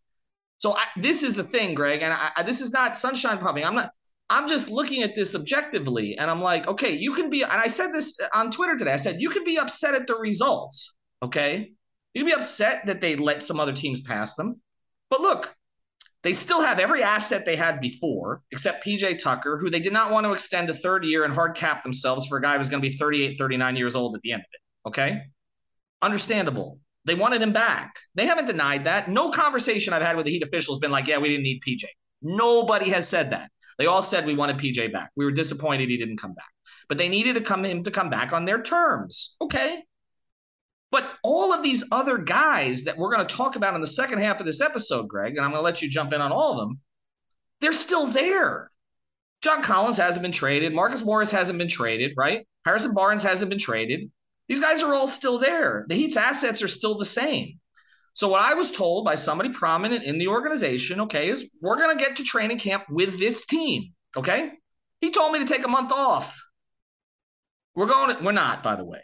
So 0.59 0.73
I, 0.73 0.83
this 0.97 1.23
is 1.23 1.33
the 1.33 1.43
thing, 1.43 1.73
Greg, 1.73 2.03
and 2.03 2.13
I, 2.13 2.43
this 2.43 2.61
is 2.61 2.71
not 2.71 2.95
sunshine 2.95 3.39
pumping. 3.39 3.65
I'm 3.65 3.75
not. 3.75 3.91
I'm 4.29 4.47
just 4.47 4.69
looking 4.69 5.01
at 5.01 5.15
this 5.15 5.35
objectively, 5.35 6.17
and 6.17 6.31
I'm 6.31 6.39
like, 6.39 6.67
okay, 6.67 6.93
you 6.93 7.13
can 7.13 7.29
be. 7.29 7.41
And 7.41 7.51
I 7.51 7.67
said 7.67 7.91
this 7.91 8.17
on 8.33 8.51
Twitter 8.51 8.77
today. 8.77 8.93
I 8.93 8.97
said 8.97 9.19
you 9.19 9.29
can 9.29 9.43
be 9.43 9.57
upset 9.57 9.95
at 9.95 10.07
the 10.07 10.15
results. 10.15 10.95
Okay, 11.23 11.71
you 12.13 12.21
can 12.21 12.27
be 12.27 12.33
upset 12.33 12.85
that 12.85 13.01
they 13.01 13.15
let 13.15 13.43
some 13.43 13.59
other 13.59 13.73
teams 13.73 14.01
pass 14.01 14.35
them, 14.35 14.61
but 15.09 15.19
look, 15.19 15.53
they 16.23 16.33
still 16.33 16.61
have 16.61 16.79
every 16.79 17.01
asset 17.01 17.45
they 17.45 17.55
had 17.55 17.79
before, 17.81 18.43
except 18.51 18.85
PJ 18.85 19.19
Tucker, 19.19 19.57
who 19.57 19.69
they 19.69 19.79
did 19.79 19.93
not 19.93 20.11
want 20.11 20.25
to 20.25 20.33
extend 20.33 20.69
a 20.69 20.73
third 20.73 21.03
year 21.03 21.23
and 21.23 21.33
hard 21.33 21.55
cap 21.55 21.81
themselves 21.83 22.27
for 22.27 22.37
a 22.37 22.41
guy 22.41 22.57
who's 22.57 22.69
going 22.69 22.81
to 22.81 22.87
be 22.87 22.95
38, 22.95 23.37
39 23.37 23.75
years 23.75 23.95
old 23.95 24.15
at 24.15 24.21
the 24.21 24.31
end 24.31 24.41
of 24.41 24.47
it. 24.53 24.87
Okay. 24.89 25.21
Understandable. 26.01 26.79
They 27.05 27.15
wanted 27.15 27.41
him 27.41 27.53
back. 27.53 27.95
They 28.13 28.27
haven't 28.27 28.45
denied 28.45 28.83
that. 28.83 29.09
No 29.09 29.31
conversation 29.31 29.93
I've 29.93 30.03
had 30.03 30.15
with 30.15 30.27
the 30.27 30.31
Heat 30.31 30.43
officials 30.43 30.77
been 30.77 30.91
like, 30.91 31.07
yeah, 31.07 31.17
we 31.17 31.29
didn't 31.29 31.43
need 31.43 31.61
PJ. 31.67 31.85
Nobody 32.21 32.89
has 32.91 33.07
said 33.07 33.31
that. 33.31 33.49
They 33.79 33.87
all 33.87 34.03
said 34.03 34.27
we 34.27 34.35
wanted 34.35 34.57
PJ 34.57 34.93
back. 34.93 35.09
We 35.15 35.25
were 35.25 35.31
disappointed 35.31 35.89
he 35.89 35.97
didn't 35.97 36.17
come 36.17 36.33
back. 36.33 36.49
But 36.87 36.99
they 36.99 37.09
needed 37.09 37.35
to 37.35 37.41
come 37.41 37.63
him 37.63 37.83
to 37.83 37.91
come 37.91 38.11
back 38.11 38.33
on 38.33 38.45
their 38.45 38.61
terms. 38.61 39.35
Okay. 39.41 39.83
But 40.91 41.09
all 41.23 41.53
of 41.53 41.63
these 41.63 41.85
other 41.91 42.17
guys 42.17 42.83
that 42.83 42.97
we're 42.97 43.13
going 43.13 43.25
to 43.25 43.35
talk 43.35 43.55
about 43.55 43.75
in 43.75 43.81
the 43.81 43.87
second 43.87 44.19
half 44.19 44.39
of 44.39 44.45
this 44.45 44.61
episode, 44.61 45.07
Greg, 45.07 45.37
and 45.37 45.45
I'm 45.45 45.51
going 45.51 45.59
to 45.59 45.65
let 45.65 45.81
you 45.81 45.89
jump 45.89 46.11
in 46.13 46.21
on 46.21 46.31
all 46.31 46.51
of 46.51 46.57
them, 46.57 46.79
they're 47.61 47.71
still 47.71 48.07
there. 48.07 48.67
John 49.41 49.63
Collins 49.63 49.97
hasn't 49.97 50.21
been 50.21 50.31
traded. 50.31 50.73
Marcus 50.73 51.03
Morris 51.03 51.31
hasn't 51.31 51.57
been 51.57 51.67
traded, 51.67 52.13
right? 52.17 52.45
Harrison 52.65 52.93
Barnes 52.93 53.23
hasn't 53.23 53.49
been 53.49 53.57
traded. 53.57 54.11
These 54.47 54.59
guys 54.59 54.83
are 54.83 54.93
all 54.93 55.07
still 55.07 55.37
there. 55.37 55.85
The 55.87 55.95
Heat's 55.95 56.17
assets 56.17 56.61
are 56.61 56.67
still 56.67 56.97
the 56.97 57.05
same. 57.05 57.59
So 58.13 58.27
what 58.27 58.41
I 58.41 58.53
was 58.53 58.71
told 58.71 59.05
by 59.05 59.15
somebody 59.15 59.49
prominent 59.49 60.03
in 60.03 60.17
the 60.17 60.27
organization, 60.27 61.01
okay, 61.01 61.29
is 61.29 61.55
we're 61.61 61.77
going 61.77 61.97
to 61.97 62.03
get 62.03 62.17
to 62.17 62.23
training 62.23 62.59
camp 62.59 62.83
with 62.89 63.17
this 63.17 63.45
team, 63.45 63.93
okay? 64.17 64.51
He 64.99 65.11
told 65.11 65.31
me 65.31 65.39
to 65.39 65.45
take 65.45 65.65
a 65.65 65.69
month 65.69 65.91
off. 65.91 66.43
We're 67.73 67.87
going 67.87 68.17
to, 68.17 68.23
we're 68.23 68.33
not, 68.33 68.61
by 68.61 68.75
the 68.75 68.83
way. 68.83 69.01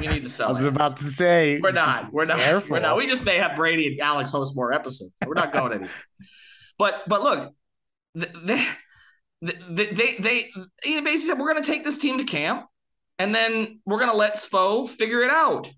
We, 0.00 0.06
need 0.08 0.22
to 0.22 0.28
sell. 0.28 0.48
I 0.48 0.52
was 0.52 0.64
about 0.64 0.96
to 0.98 1.04
say 1.04 1.58
we're 1.60 1.72
not. 1.72 2.12
We're 2.12 2.24
not. 2.24 2.38
Careful. 2.38 2.72
We're 2.72 2.80
not. 2.80 2.96
We 2.96 3.06
just 3.06 3.24
may 3.24 3.36
have 3.36 3.56
Brady 3.56 3.88
and 3.88 4.00
Alex 4.00 4.30
host 4.30 4.56
more 4.56 4.72
episodes. 4.72 5.14
We're 5.26 5.34
not 5.34 5.52
going 5.52 5.72
anywhere. 5.72 5.90
but 6.78 7.02
but 7.08 7.22
look, 7.22 7.54
they 8.14 8.66
they 9.42 9.86
they, 9.86 10.16
they, 10.16 10.16
they 10.18 11.00
basically 11.00 11.16
said 11.16 11.38
we're 11.38 11.52
going 11.52 11.62
to 11.62 11.70
take 11.70 11.84
this 11.84 11.98
team 11.98 12.18
to 12.18 12.24
camp 12.24 12.66
and 13.18 13.34
then 13.34 13.80
we're 13.86 13.98
going 13.98 14.10
to 14.10 14.16
let 14.16 14.34
Spo 14.34 14.88
figure 14.88 15.22
it 15.22 15.30
out. 15.30 15.70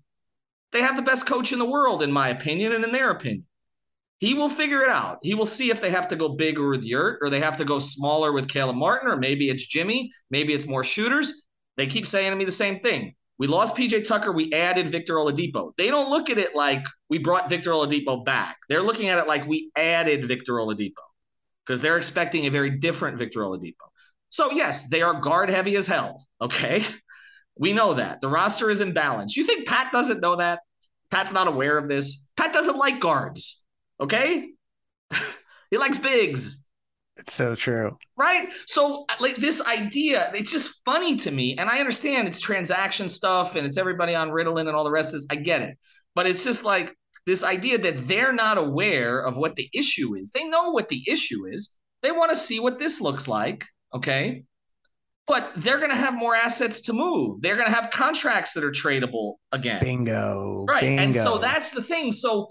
They 0.71 0.81
have 0.81 0.95
the 0.95 1.01
best 1.01 1.27
coach 1.27 1.51
in 1.51 1.59
the 1.59 1.69
world, 1.69 2.03
in 2.03 2.11
my 2.11 2.29
opinion, 2.29 2.73
and 2.73 2.83
in 2.83 2.91
their 2.91 3.11
opinion. 3.11 3.45
He 4.19 4.33
will 4.33 4.49
figure 4.49 4.81
it 4.83 4.89
out. 4.89 5.19
He 5.21 5.33
will 5.33 5.45
see 5.45 5.71
if 5.71 5.79
they 5.79 5.89
have 5.89 6.09
to 6.09 6.17
go 6.17 6.29
bigger 6.29 6.69
with 6.69 6.83
Yurt 6.83 7.19
or 7.21 7.29
they 7.29 7.39
have 7.39 7.57
to 7.57 7.65
go 7.65 7.79
smaller 7.79 8.33
with 8.33 8.49
Caleb 8.49 8.75
Martin, 8.75 9.09
or 9.09 9.15
maybe 9.15 9.49
it's 9.49 9.65
Jimmy, 9.65 10.11
maybe 10.29 10.53
it's 10.53 10.67
more 10.67 10.83
shooters. 10.83 11.45
They 11.77 11.87
keep 11.87 12.05
saying 12.05 12.31
to 12.31 12.35
me 12.35 12.43
the 12.43 12.51
same 12.51 12.81
thing. 12.81 13.15
We 13.39 13.47
lost 13.47 13.75
PJ 13.75 14.05
Tucker, 14.05 14.33
we 14.33 14.51
added 14.51 14.89
Victor 14.89 15.15
Oladipo. 15.15 15.71
They 15.77 15.87
don't 15.87 16.09
look 16.09 16.29
at 16.29 16.37
it 16.37 16.55
like 16.55 16.85
we 17.09 17.19
brought 17.19 17.49
Victor 17.49 17.71
Oladipo 17.71 18.23
back. 18.25 18.57
They're 18.67 18.83
looking 18.83 19.07
at 19.07 19.17
it 19.17 19.27
like 19.27 19.47
we 19.47 19.71
added 19.77 20.25
Victor 20.25 20.53
Oladipo 20.53 20.91
because 21.65 21.79
they're 21.79 21.97
expecting 21.97 22.45
a 22.45 22.51
very 22.51 22.69
different 22.69 23.17
Victor 23.17 23.39
Oladipo. 23.39 23.75
So, 24.29 24.51
yes, 24.51 24.89
they 24.89 25.01
are 25.01 25.13
guard 25.19 25.49
heavy 25.49 25.75
as 25.77 25.87
hell. 25.87 26.25
Okay. 26.41 26.83
We 27.61 27.73
know 27.73 27.95
that. 27.95 28.21
The 28.21 28.29
roster 28.29 28.69
is 28.69 28.81
imbalanced. 28.81 29.35
You 29.35 29.43
think 29.43 29.67
Pat 29.67 29.91
doesn't 29.91 30.21
know 30.21 30.37
that? 30.37 30.59
Pat's 31.11 31.33
not 31.33 31.49
aware 31.49 31.77
of 31.77 31.89
this. 31.89 32.29
Pat 32.37 32.53
doesn't 32.53 32.77
like 32.77 33.01
guards. 33.01 33.65
Okay? 33.99 34.51
he 35.69 35.77
likes 35.77 35.97
bigs. 35.97 36.65
It's 37.19 37.33
so 37.33 37.53
true. 37.53 37.97
Right? 38.17 38.49
So 38.65 39.05
like 39.19 39.35
this 39.35 39.65
idea, 39.67 40.31
it's 40.33 40.51
just 40.51 40.83
funny 40.85 41.15
to 41.17 41.31
me. 41.31 41.55
And 41.57 41.69
I 41.69 41.79
understand 41.79 42.27
it's 42.27 42.39
transaction 42.39 43.09
stuff 43.09 43.55
and 43.55 43.65
it's 43.65 43.77
everybody 43.77 44.15
on 44.15 44.29
Ritalin 44.29 44.67
and 44.67 44.75
all 44.75 44.83
the 44.83 44.91
rest 44.91 45.13
of 45.13 45.19
this. 45.19 45.27
I 45.29 45.35
get 45.35 45.61
it. 45.61 45.77
But 46.15 46.27
it's 46.27 46.43
just 46.43 46.63
like 46.63 46.95
this 47.25 47.43
idea 47.43 47.77
that 47.77 48.07
they're 48.07 48.33
not 48.33 48.57
aware 48.57 49.19
of 49.19 49.37
what 49.37 49.55
the 49.55 49.69
issue 49.73 50.15
is. 50.15 50.31
They 50.31 50.45
know 50.45 50.71
what 50.71 50.89
the 50.89 51.03
issue 51.07 51.45
is. 51.51 51.77
They 52.01 52.11
want 52.11 52.31
to 52.31 52.37
see 52.37 52.59
what 52.59 52.79
this 52.79 53.01
looks 53.01 53.27
like. 53.27 53.65
Okay 53.93 54.43
but 55.29 55.51
they're 55.57 55.77
going 55.77 55.91
to 55.91 55.95
have 55.95 56.15
more 56.15 56.35
assets 56.35 56.81
to 56.81 56.91
move. 56.91 57.39
They're 57.41 57.55
going 57.55 57.67
to 57.67 57.73
have 57.73 57.91
contracts 57.91 58.53
that 58.53 58.63
are 58.63 58.71
tradable 58.71 59.35
again. 59.51 59.79
Bingo. 59.79 60.65
Right. 60.67 60.81
Bingo. 60.81 61.03
And 61.03 61.15
so 61.15 61.37
that's 61.37 61.69
the 61.69 61.83
thing. 61.83 62.11
So, 62.11 62.49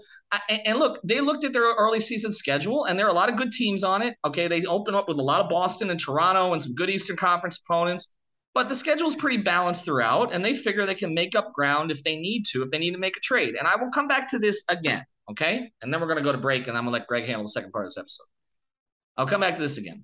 and 0.49 0.77
look, 0.77 0.99
they 1.03 1.21
looked 1.21 1.43
at 1.43 1.53
their 1.53 1.73
early 1.75 1.99
season 1.99 2.31
schedule, 2.31 2.85
and 2.85 2.97
there 2.97 3.05
are 3.07 3.11
a 3.11 3.13
lot 3.13 3.29
of 3.29 3.35
good 3.35 3.51
teams 3.51 3.83
on 3.83 4.01
it. 4.01 4.15
Okay. 4.25 4.47
They 4.47 4.63
open 4.65 4.95
up 4.95 5.07
with 5.07 5.17
a 5.17 5.23
lot 5.23 5.41
of 5.41 5.49
Boston 5.49 5.89
and 5.89 5.99
Toronto 5.99 6.53
and 6.53 6.61
some 6.61 6.75
good 6.75 6.89
Eastern 6.89 7.17
Conference 7.17 7.59
opponents, 7.65 8.13
but 8.53 8.69
the 8.69 8.75
schedule 8.75 9.07
is 9.07 9.15
pretty 9.15 9.37
balanced 9.37 9.85
throughout, 9.85 10.33
and 10.33 10.43
they 10.43 10.53
figure 10.53 10.85
they 10.85 10.95
can 10.95 11.13
make 11.13 11.35
up 11.35 11.53
ground 11.53 11.91
if 11.91 12.03
they 12.03 12.15
need 12.15 12.43
to, 12.51 12.61
if 12.61 12.71
they 12.71 12.77
need 12.77 12.91
to 12.91 12.99
make 12.99 13.17
a 13.17 13.21
trade. 13.21 13.55
And 13.57 13.67
I 13.67 13.75
will 13.75 13.89
come 13.89 14.07
back 14.07 14.29
to 14.29 14.39
this 14.39 14.63
again. 14.69 15.03
Okay. 15.31 15.71
And 15.81 15.93
then 15.93 16.01
we're 16.01 16.07
going 16.07 16.17
to 16.17 16.23
go 16.23 16.31
to 16.31 16.37
break, 16.37 16.67
and 16.67 16.77
I'm 16.77 16.83
going 16.83 16.93
to 16.93 16.99
let 16.99 17.07
Greg 17.07 17.25
handle 17.25 17.43
the 17.43 17.51
second 17.51 17.71
part 17.71 17.85
of 17.85 17.89
this 17.89 17.97
episode. 17.97 18.25
I'll 19.17 19.27
come 19.27 19.41
back 19.41 19.55
to 19.55 19.61
this 19.61 19.77
again. 19.77 20.03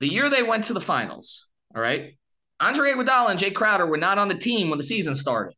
The 0.00 0.08
year 0.08 0.28
they 0.30 0.42
went 0.42 0.64
to 0.64 0.72
the 0.72 0.80
finals, 0.80 1.48
all 1.74 1.82
right. 1.82 2.16
Andre 2.58 2.92
Iguodala 2.92 3.30
and 3.30 3.38
Jae 3.38 3.52
Crowder 3.52 3.86
were 3.86 3.98
not 3.98 4.18
on 4.18 4.28
the 4.28 4.34
team 4.34 4.70
when 4.70 4.78
the 4.78 4.82
season 4.82 5.14
started. 5.14 5.54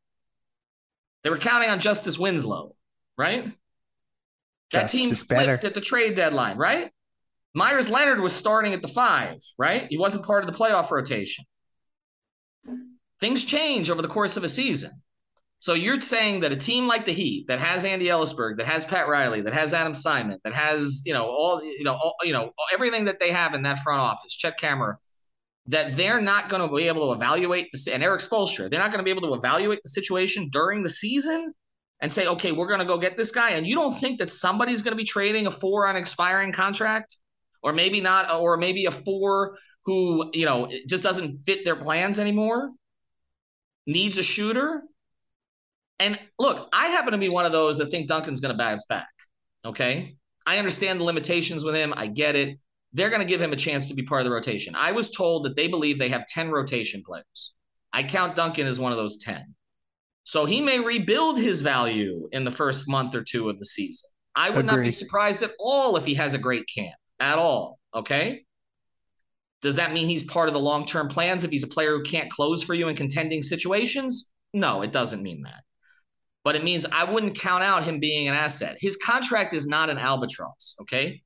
They 1.22 1.30
were 1.30 1.38
counting 1.38 1.70
on 1.70 1.78
Justice 1.78 2.18
Winslow, 2.18 2.74
right? 3.16 3.52
That 4.72 4.82
Justice 4.82 5.00
team 5.00 5.08
flipped 5.08 5.28
better. 5.28 5.66
at 5.66 5.74
the 5.74 5.80
trade 5.80 6.14
deadline, 6.14 6.58
right? 6.58 6.90
Meyers 7.54 7.88
Leonard 7.88 8.20
was 8.20 8.34
starting 8.34 8.74
at 8.74 8.82
the 8.82 8.88
five, 8.88 9.38
right? 9.58 9.86
He 9.88 9.98
wasn't 9.98 10.24
part 10.24 10.44
of 10.44 10.52
the 10.52 10.58
playoff 10.58 10.90
rotation. 10.90 11.44
Things 13.20 13.44
change 13.44 13.90
over 13.90 14.02
the 14.02 14.08
course 14.08 14.36
of 14.36 14.44
a 14.44 14.48
season. 14.48 14.90
So 15.60 15.74
you're 15.74 16.00
saying 16.00 16.40
that 16.40 16.52
a 16.52 16.56
team 16.56 16.86
like 16.86 17.04
the 17.04 17.12
Heat 17.12 17.48
that 17.48 17.58
has 17.58 17.84
Andy 17.84 18.06
Elisburg, 18.06 18.58
that 18.58 18.66
has 18.66 18.84
Pat 18.84 19.08
Riley, 19.08 19.40
that 19.40 19.52
has 19.52 19.74
Adam 19.74 19.92
Simon, 19.92 20.38
that 20.44 20.54
has 20.54 21.02
you 21.04 21.12
know 21.12 21.26
all 21.26 21.62
you 21.62 21.82
know 21.82 21.94
all, 21.94 22.14
you 22.22 22.32
know 22.32 22.52
everything 22.72 23.06
that 23.06 23.18
they 23.18 23.32
have 23.32 23.54
in 23.54 23.62
that 23.62 23.78
front 23.78 24.00
office, 24.00 24.36
Chet 24.36 24.60
Kammerer, 24.60 24.96
that 25.66 25.96
they're 25.96 26.20
not 26.20 26.48
going 26.48 26.62
to 26.62 26.72
be 26.72 26.86
able 26.86 27.08
to 27.08 27.12
evaluate 27.12 27.70
this 27.72 27.88
and 27.88 28.04
Erik 28.04 28.20
Spoelstra, 28.20 28.70
they're 28.70 28.78
not 28.78 28.92
going 28.92 28.98
to 28.98 29.04
be 29.04 29.10
able 29.10 29.22
to 29.22 29.34
evaluate 29.34 29.80
the 29.82 29.88
situation 29.88 30.48
during 30.52 30.84
the 30.84 30.88
season 30.88 31.52
and 32.00 32.12
say, 32.12 32.26
okay, 32.26 32.52
we're 32.52 32.68
going 32.68 32.78
to 32.78 32.84
go 32.84 32.98
get 32.98 33.16
this 33.16 33.30
guy. 33.30 33.50
And 33.50 33.66
you 33.66 33.74
don't 33.74 33.92
think 33.92 34.18
that 34.18 34.30
somebody's 34.30 34.82
going 34.82 34.92
to 34.92 34.96
be 34.96 35.04
trading 35.04 35.46
a 35.46 35.50
four 35.50 35.86
on 35.86 35.96
expiring 35.96 36.52
contract, 36.52 37.16
or 37.62 37.72
maybe 37.72 38.00
not, 38.00 38.32
or 38.32 38.56
maybe 38.56 38.86
a 38.86 38.90
four 38.90 39.58
who, 39.84 40.30
you 40.32 40.44
know, 40.44 40.70
just 40.86 41.02
doesn't 41.02 41.42
fit 41.44 41.64
their 41.64 41.76
plans 41.76 42.18
anymore, 42.18 42.70
needs 43.86 44.18
a 44.18 44.22
shooter. 44.22 44.82
And 45.98 46.18
look, 46.38 46.68
I 46.72 46.88
happen 46.88 47.12
to 47.12 47.18
be 47.18 47.28
one 47.28 47.44
of 47.44 47.52
those 47.52 47.78
that 47.78 47.86
think 47.86 48.06
Duncan's 48.06 48.40
going 48.40 48.52
to 48.52 48.58
bounce 48.58 48.84
back. 48.88 49.08
Okay. 49.64 50.16
I 50.46 50.58
understand 50.58 51.00
the 51.00 51.04
limitations 51.04 51.64
with 51.64 51.74
him. 51.74 51.92
I 51.96 52.06
get 52.06 52.36
it. 52.36 52.58
They're 52.92 53.10
going 53.10 53.20
to 53.20 53.26
give 53.26 53.40
him 53.40 53.52
a 53.52 53.56
chance 53.56 53.88
to 53.88 53.94
be 53.94 54.02
part 54.02 54.20
of 54.20 54.24
the 54.24 54.30
rotation. 54.30 54.74
I 54.74 54.92
was 54.92 55.10
told 55.10 55.44
that 55.44 55.56
they 55.56 55.68
believe 55.68 55.98
they 55.98 56.08
have 56.08 56.26
10 56.26 56.50
rotation 56.50 57.02
players. 57.04 57.54
I 57.92 58.02
count 58.02 58.36
Duncan 58.36 58.66
as 58.66 58.78
one 58.78 58.92
of 58.92 58.98
those 58.98 59.18
10. 59.18 59.54
So 60.28 60.44
he 60.44 60.60
may 60.60 60.78
rebuild 60.78 61.38
his 61.38 61.62
value 61.62 62.28
in 62.32 62.44
the 62.44 62.50
first 62.50 62.86
month 62.86 63.14
or 63.14 63.24
two 63.24 63.48
of 63.48 63.58
the 63.58 63.64
season. 63.64 64.10
I 64.34 64.50
would 64.50 64.66
Agreed. 64.66 64.76
not 64.76 64.82
be 64.82 64.90
surprised 64.90 65.42
at 65.42 65.52
all 65.58 65.96
if 65.96 66.04
he 66.04 66.14
has 66.16 66.34
a 66.34 66.38
great 66.38 66.68
camp 66.68 66.92
at 67.18 67.38
all. 67.38 67.80
Okay. 67.94 68.44
Does 69.62 69.76
that 69.76 69.94
mean 69.94 70.06
he's 70.06 70.24
part 70.24 70.48
of 70.48 70.52
the 70.52 70.60
long 70.60 70.84
term 70.84 71.08
plans 71.08 71.44
if 71.44 71.50
he's 71.50 71.64
a 71.64 71.68
player 71.68 71.96
who 71.96 72.02
can't 72.02 72.30
close 72.30 72.62
for 72.62 72.74
you 72.74 72.88
in 72.88 72.94
contending 72.94 73.42
situations? 73.42 74.30
No, 74.52 74.82
it 74.82 74.92
doesn't 74.92 75.22
mean 75.22 75.44
that. 75.44 75.64
But 76.44 76.56
it 76.56 76.62
means 76.62 76.84
I 76.84 77.10
wouldn't 77.10 77.38
count 77.38 77.62
out 77.62 77.84
him 77.84 77.98
being 77.98 78.28
an 78.28 78.34
asset. 78.34 78.76
His 78.82 78.98
contract 78.98 79.54
is 79.54 79.66
not 79.66 79.88
an 79.88 79.96
albatross. 79.96 80.76
Okay. 80.82 81.22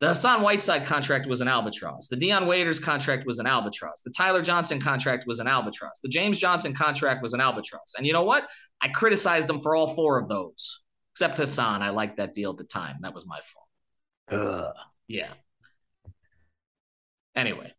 The 0.00 0.08
Hassan 0.08 0.42
Whiteside 0.42 0.84
contract 0.84 1.26
was 1.26 1.40
an 1.40 1.48
albatross. 1.48 2.08
The 2.08 2.16
Dion 2.16 2.46
Waiters 2.46 2.78
contract 2.78 3.24
was 3.26 3.38
an 3.38 3.46
albatross. 3.46 4.02
The 4.02 4.12
Tyler 4.14 4.42
Johnson 4.42 4.78
contract 4.78 5.24
was 5.26 5.38
an 5.38 5.46
albatross. 5.46 6.00
The 6.00 6.10
James 6.10 6.38
Johnson 6.38 6.74
contract 6.74 7.22
was 7.22 7.32
an 7.32 7.40
albatross. 7.40 7.94
And 7.96 8.06
you 8.06 8.12
know 8.12 8.24
what? 8.24 8.46
I 8.82 8.88
criticized 8.88 9.48
them 9.48 9.58
for 9.58 9.74
all 9.74 9.88
four 9.88 10.18
of 10.18 10.28
those, 10.28 10.82
except 11.14 11.38
Hassan. 11.38 11.80
I 11.80 11.90
liked 11.90 12.18
that 12.18 12.34
deal 12.34 12.50
at 12.50 12.58
the 12.58 12.64
time. 12.64 12.96
That 13.00 13.14
was 13.14 13.26
my 13.26 13.40
fault. 13.40 14.42
Ugh. 14.42 14.74
Yeah. 15.08 15.32
Anyway, 17.34 17.72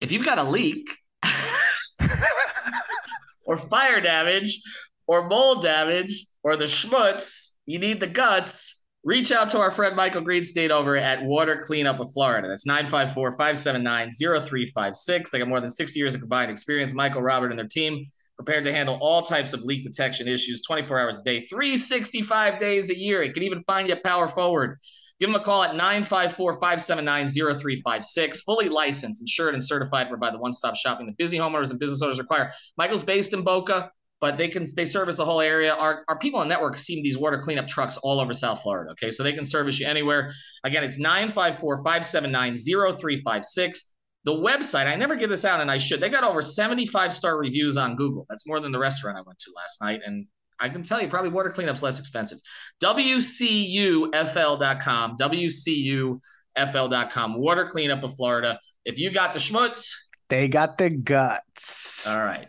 if 0.00 0.12
you've 0.12 0.24
got 0.24 0.38
a 0.38 0.44
leak 0.44 0.88
or 3.44 3.56
fire 3.56 4.00
damage 4.00 4.62
or 5.08 5.28
mold 5.28 5.62
damage 5.62 6.26
or 6.44 6.54
the 6.54 6.64
schmutz, 6.64 7.56
you 7.66 7.80
need 7.80 7.98
the 7.98 8.06
guts 8.06 8.77
reach 9.08 9.32
out 9.32 9.48
to 9.48 9.58
our 9.58 9.70
friend 9.70 9.96
Michael 9.96 10.20
Greenstein 10.20 10.68
over 10.68 10.94
at 10.94 11.24
Water 11.24 11.56
Cleanup 11.56 11.98
of 11.98 12.12
Florida. 12.12 12.46
That's 12.46 12.66
954 12.66 13.32
579 13.32 14.10
0356. 14.12 15.30
They 15.30 15.38
got 15.38 15.48
more 15.48 15.60
than 15.60 15.70
60 15.70 15.98
years 15.98 16.14
of 16.14 16.20
combined 16.20 16.50
experience. 16.50 16.92
Michael, 16.92 17.22
Robert, 17.22 17.48
and 17.48 17.58
their 17.58 17.66
team 17.66 18.04
prepared 18.36 18.64
to 18.64 18.72
handle 18.72 18.98
all 19.00 19.22
types 19.22 19.54
of 19.54 19.62
leak 19.62 19.82
detection 19.82 20.28
issues 20.28 20.60
24 20.60 21.00
hours 21.00 21.20
a 21.20 21.22
day, 21.22 21.42
365 21.46 22.60
days 22.60 22.90
a 22.90 22.98
year. 22.98 23.22
It 23.22 23.32
can 23.32 23.44
even 23.44 23.62
find 23.62 23.88
you 23.88 23.96
power 24.04 24.28
forward. 24.28 24.78
Give 25.18 25.30
them 25.30 25.40
a 25.40 25.42
call 25.42 25.62
at 25.62 25.74
954 25.74 26.60
579 26.60 27.28
0356. 27.28 28.42
Fully 28.42 28.68
licensed, 28.68 29.22
insured, 29.22 29.54
and 29.54 29.64
certified 29.64 30.10
provide 30.10 30.34
the 30.34 30.38
one 30.38 30.52
stop 30.52 30.76
shopping 30.76 31.06
that 31.06 31.16
busy 31.16 31.38
homeowners 31.38 31.70
and 31.70 31.80
business 31.80 32.02
owners 32.02 32.18
require. 32.18 32.52
Michael's 32.76 33.02
based 33.02 33.32
in 33.32 33.42
Boca 33.42 33.90
but 34.20 34.36
they 34.36 34.48
can 34.48 34.66
they 34.74 34.84
service 34.84 35.16
the 35.16 35.24
whole 35.24 35.40
area. 35.40 35.72
Our, 35.74 36.02
our 36.08 36.18
people 36.18 36.40
on 36.40 36.48
network 36.48 36.76
see 36.76 37.00
these 37.02 37.16
water 37.16 37.38
cleanup 37.38 37.68
trucks 37.68 37.96
all 37.98 38.18
over 38.20 38.34
South 38.34 38.62
Florida. 38.62 38.90
Okay, 38.92 39.10
so 39.10 39.22
they 39.22 39.32
can 39.32 39.44
service 39.44 39.78
you 39.78 39.86
anywhere. 39.86 40.32
Again, 40.64 40.82
it's 40.82 41.00
954-579-0356. 41.00 43.78
The 44.24 44.32
website, 44.32 44.86
I 44.86 44.96
never 44.96 45.14
give 45.14 45.30
this 45.30 45.44
out 45.44 45.60
and 45.60 45.70
I 45.70 45.78
should. 45.78 46.00
They 46.00 46.08
got 46.08 46.24
over 46.24 46.42
75 46.42 47.12
star 47.12 47.38
reviews 47.38 47.76
on 47.76 47.94
Google. 47.96 48.26
That's 48.28 48.44
more 48.46 48.58
than 48.60 48.72
the 48.72 48.78
restaurant 48.78 49.16
I 49.16 49.22
went 49.22 49.38
to 49.38 49.52
last 49.56 49.80
night. 49.80 50.00
And 50.04 50.26
I 50.60 50.68
can 50.68 50.82
tell 50.82 51.00
you, 51.00 51.06
probably 51.08 51.30
water 51.30 51.50
cleanup's 51.50 51.84
less 51.84 52.00
expensive. 52.00 52.40
WCUFL.com, 52.82 55.16
WCUFL.com, 55.16 57.40
water 57.40 57.66
cleanup 57.66 58.02
of 58.02 58.16
Florida. 58.16 58.58
If 58.84 58.98
you 58.98 59.12
got 59.12 59.32
the 59.32 59.38
schmutz, 59.38 59.92
they 60.28 60.48
got 60.48 60.76
the 60.76 60.90
guts. 60.90 62.10
All 62.10 62.22
right. 62.22 62.48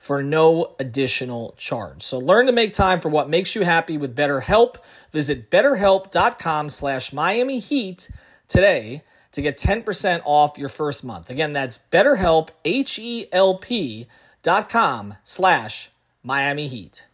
for 0.00 0.22
no 0.22 0.74
additional 0.80 1.54
charge. 1.58 2.02
So 2.02 2.18
learn 2.18 2.46
to 2.46 2.52
make 2.52 2.72
time 2.72 3.00
for 3.00 3.10
what 3.10 3.28
makes 3.28 3.54
you 3.54 3.62
happy 3.62 3.98
with 3.98 4.16
BetterHelp. 4.16 4.76
Visit 5.12 5.50
betterhelp.com 5.50 6.70
slash 6.70 7.12
Miami 7.12 7.58
Heat 7.58 8.10
today 8.48 9.02
to 9.32 9.42
get 9.42 9.58
10% 9.58 10.22
off 10.24 10.56
your 10.56 10.70
first 10.70 11.04
month. 11.04 11.28
Again, 11.28 11.52
that's 11.52 11.78
betterhelp, 11.78 12.48
H-E-L-P 12.64 14.06
dot 14.42 14.70
com 14.70 15.14
slash 15.22 15.90
Miami 16.24 16.66
Heat. 16.66 17.06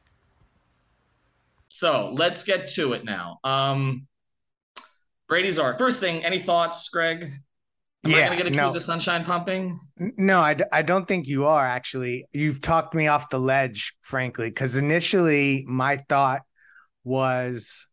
So 1.68 2.12
let's 2.14 2.44
get 2.44 2.68
to 2.70 2.92
it 2.92 3.04
now. 3.04 3.40
Um, 3.42 4.06
Brady's 5.28 5.58
art. 5.58 5.76
First 5.76 5.98
thing, 5.98 6.24
any 6.24 6.38
thoughts, 6.38 6.88
Greg? 6.88 7.28
Am 8.06 8.12
yeah, 8.12 8.18
I 8.18 8.26
going 8.26 8.38
to 8.38 8.44
get 8.44 8.46
accused 8.52 8.74
no. 8.74 8.76
of 8.76 8.82
sunshine 8.82 9.24
pumping? 9.24 9.78
No, 9.98 10.38
I, 10.38 10.56
I 10.72 10.82
don't 10.82 11.08
think 11.08 11.26
you 11.26 11.46
are 11.46 11.66
actually. 11.66 12.26
You've 12.32 12.60
talked 12.60 12.94
me 12.94 13.08
off 13.08 13.30
the 13.30 13.40
ledge, 13.40 13.94
frankly, 14.00 14.48
because 14.48 14.76
initially 14.76 15.64
my 15.66 15.96
thought 16.08 16.42
was 17.02 17.86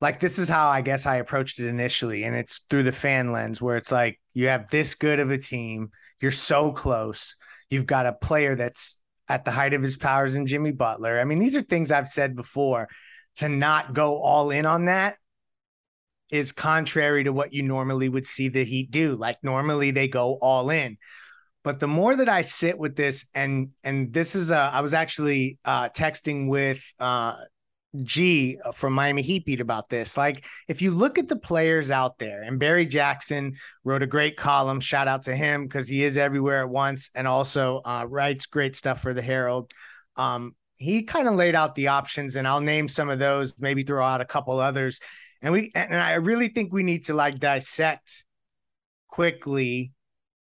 like, 0.00 0.20
this 0.20 0.38
is 0.38 0.48
how 0.48 0.68
I 0.68 0.82
guess 0.82 1.04
I 1.04 1.16
approached 1.16 1.58
it 1.58 1.66
initially. 1.66 2.24
And 2.24 2.36
it's 2.36 2.60
through 2.70 2.84
the 2.84 2.92
fan 2.92 3.32
lens 3.32 3.60
where 3.60 3.76
it's 3.76 3.90
like, 3.90 4.20
you 4.34 4.48
have 4.48 4.70
this 4.70 4.94
good 4.94 5.18
of 5.18 5.30
a 5.30 5.38
team, 5.38 5.90
you're 6.20 6.30
so 6.30 6.70
close. 6.70 7.34
You've 7.68 7.86
got 7.86 8.06
a 8.06 8.12
player 8.12 8.54
that's 8.54 8.98
at 9.28 9.44
the 9.44 9.50
height 9.50 9.74
of 9.74 9.82
his 9.82 9.96
powers 9.96 10.36
in 10.36 10.46
Jimmy 10.46 10.70
Butler. 10.70 11.18
I 11.18 11.24
mean, 11.24 11.40
these 11.40 11.56
are 11.56 11.62
things 11.62 11.90
I've 11.90 12.08
said 12.08 12.36
before. 12.36 12.88
To 13.36 13.50
not 13.50 13.92
go 13.92 14.16
all 14.16 14.50
in 14.50 14.64
on 14.64 14.86
that 14.86 15.16
is 16.30 16.52
contrary 16.52 17.24
to 17.24 17.32
what 17.32 17.52
you 17.52 17.62
normally 17.62 18.08
would 18.08 18.26
see 18.26 18.48
the 18.48 18.64
Heat 18.64 18.90
do. 18.90 19.14
Like 19.16 19.36
normally 19.42 19.90
they 19.90 20.08
go 20.08 20.38
all 20.40 20.70
in. 20.70 20.98
But 21.62 21.80
the 21.80 21.88
more 21.88 22.14
that 22.14 22.28
I 22.28 22.42
sit 22.42 22.78
with 22.78 22.94
this, 22.94 23.26
and 23.34 23.70
and 23.82 24.12
this 24.12 24.36
is 24.36 24.52
a, 24.52 24.70
I 24.72 24.82
was 24.82 24.94
actually 24.94 25.58
uh, 25.64 25.88
texting 25.88 26.48
with 26.48 26.80
uh, 27.00 27.38
G 28.04 28.56
from 28.72 28.92
Miami 28.92 29.22
Heat 29.22 29.44
beat 29.44 29.60
about 29.60 29.88
this. 29.88 30.16
Like, 30.16 30.46
if 30.68 30.80
you 30.80 30.92
look 30.92 31.18
at 31.18 31.26
the 31.26 31.34
players 31.34 31.90
out 31.90 32.18
there, 32.18 32.42
and 32.42 32.60
Barry 32.60 32.86
Jackson 32.86 33.54
wrote 33.82 34.04
a 34.04 34.06
great 34.06 34.36
column. 34.36 34.78
Shout 34.78 35.08
out 35.08 35.22
to 35.22 35.34
him 35.34 35.64
because 35.64 35.88
he 35.88 36.04
is 36.04 36.16
everywhere 36.16 36.60
at 36.60 36.68
once, 36.68 37.10
and 37.16 37.26
also 37.26 37.80
uh, 37.84 38.06
writes 38.08 38.46
great 38.46 38.76
stuff 38.76 39.02
for 39.02 39.12
the 39.12 39.22
Herald. 39.22 39.72
Um, 40.14 40.54
he 40.76 41.02
kind 41.02 41.26
of 41.26 41.34
laid 41.34 41.56
out 41.56 41.74
the 41.74 41.88
options, 41.88 42.36
and 42.36 42.46
I'll 42.46 42.60
name 42.60 42.86
some 42.86 43.10
of 43.10 43.18
those. 43.18 43.54
Maybe 43.58 43.82
throw 43.82 44.04
out 44.04 44.20
a 44.20 44.24
couple 44.24 44.60
others 44.60 45.00
and 45.42 45.52
we 45.52 45.72
and 45.74 45.94
I 45.94 46.14
really 46.14 46.48
think 46.48 46.72
we 46.72 46.82
need 46.82 47.06
to 47.06 47.14
like 47.14 47.38
dissect 47.38 48.24
quickly 49.08 49.92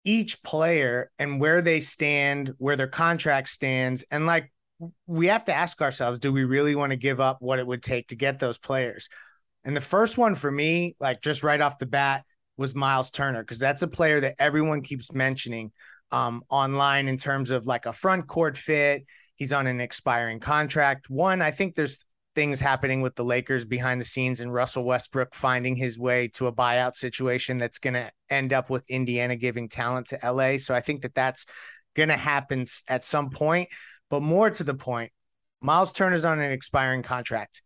each 0.03 0.41
player 0.41 1.11
and 1.19 1.39
where 1.39 1.61
they 1.61 1.79
stand, 1.79 2.53
where 2.57 2.75
their 2.75 2.87
contract 2.87 3.49
stands, 3.49 4.05
and 4.11 4.25
like 4.25 4.51
we 5.05 5.27
have 5.27 5.45
to 5.45 5.53
ask 5.53 5.81
ourselves, 5.81 6.19
do 6.19 6.31
we 6.31 6.43
really 6.43 6.75
want 6.75 6.91
to 6.91 6.97
give 6.97 7.19
up 7.19 7.41
what 7.41 7.59
it 7.59 7.67
would 7.67 7.81
take 7.81 8.09
to 8.09 8.15
get 8.15 8.39
those 8.39 8.57
players? 8.57 9.09
And 9.63 9.75
the 9.75 9.81
first 9.81 10.17
one 10.17 10.35
for 10.35 10.51
me, 10.51 10.95
like 10.99 11.21
just 11.21 11.43
right 11.43 11.59
off 11.59 11.79
the 11.79 11.85
bat, 11.85 12.23
was 12.57 12.73
Miles 12.73 13.11
Turner 13.11 13.43
because 13.43 13.59
that's 13.59 13.81
a 13.81 13.87
player 13.87 14.19
that 14.21 14.35
everyone 14.39 14.81
keeps 14.81 15.13
mentioning 15.13 15.71
um, 16.11 16.43
online 16.49 17.07
in 17.07 17.17
terms 17.17 17.51
of 17.51 17.67
like 17.67 17.85
a 17.85 17.93
front 17.93 18.27
court 18.27 18.57
fit. 18.57 19.05
He's 19.35 19.53
on 19.53 19.67
an 19.67 19.79
expiring 19.79 20.39
contract. 20.39 21.09
One, 21.09 21.41
I 21.41 21.51
think 21.51 21.75
there's 21.75 22.03
things 22.37 22.61
happening 22.61 23.01
with 23.01 23.15
the 23.15 23.23
Lakers 23.23 23.65
behind 23.65 23.99
the 23.99 24.05
scenes 24.05 24.41
and 24.41 24.53
Russell 24.53 24.83
Westbrook 24.83 25.33
finding 25.33 25.75
his 25.75 25.97
way 25.97 26.27
to 26.35 26.45
a 26.45 26.53
buyout 26.53 26.95
situation 26.95 27.57
that's 27.57 27.79
going 27.79 27.95
to 27.95 28.11
end 28.29 28.53
up 28.53 28.69
with 28.69 28.87
Indiana 28.91 29.35
giving 29.35 29.67
talent 29.67 30.09
to 30.09 30.19
LA. 30.23 30.59
So 30.59 30.75
I 30.75 30.81
think 30.81 31.01
that 31.01 31.15
that's 31.15 31.47
going 31.95 32.09
to 32.09 32.15
happen 32.15 32.65
at 32.87 33.03
some 33.03 33.31
point. 33.31 33.69
But 34.11 34.21
more 34.21 34.51
to 34.51 34.63
the 34.63 34.75
point, 34.75 35.11
Miles 35.61 35.91
Turner's 35.91 36.25
on 36.25 36.39
an 36.39 36.51
expiring 36.51 37.01
contract. 37.01 37.63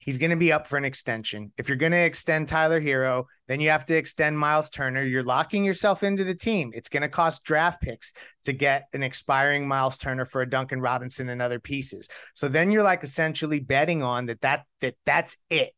He's 0.00 0.16
going 0.16 0.30
to 0.30 0.36
be 0.36 0.50
up 0.50 0.66
for 0.66 0.78
an 0.78 0.84
extension. 0.84 1.52
If 1.58 1.68
you're 1.68 1.76
going 1.76 1.92
to 1.92 1.98
extend 1.98 2.48
Tyler 2.48 2.80
Herro, 2.80 3.26
then 3.48 3.60
you 3.60 3.68
have 3.68 3.84
to 3.86 3.96
extend 3.96 4.38
Miles 4.38 4.70
Turner. 4.70 5.04
You're 5.04 5.22
locking 5.22 5.62
yourself 5.62 6.02
into 6.02 6.24
the 6.24 6.34
team. 6.34 6.70
It's 6.74 6.88
going 6.88 7.02
to 7.02 7.08
cost 7.08 7.44
draft 7.44 7.82
picks 7.82 8.14
to 8.44 8.54
get 8.54 8.88
an 8.94 9.02
expiring 9.02 9.68
Miles 9.68 9.98
Turner 9.98 10.24
for 10.24 10.40
a 10.40 10.48
Duncan 10.48 10.80
Robinson 10.80 11.28
and 11.28 11.42
other 11.42 11.60
pieces. 11.60 12.08
So 12.34 12.48
then 12.48 12.70
you're 12.70 12.82
like 12.82 13.04
essentially 13.04 13.60
betting 13.60 14.02
on 14.02 14.26
that 14.26 14.40
that 14.40 14.64
that 14.80 14.94
that's 15.04 15.36
it. 15.50 15.72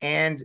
And 0.00 0.42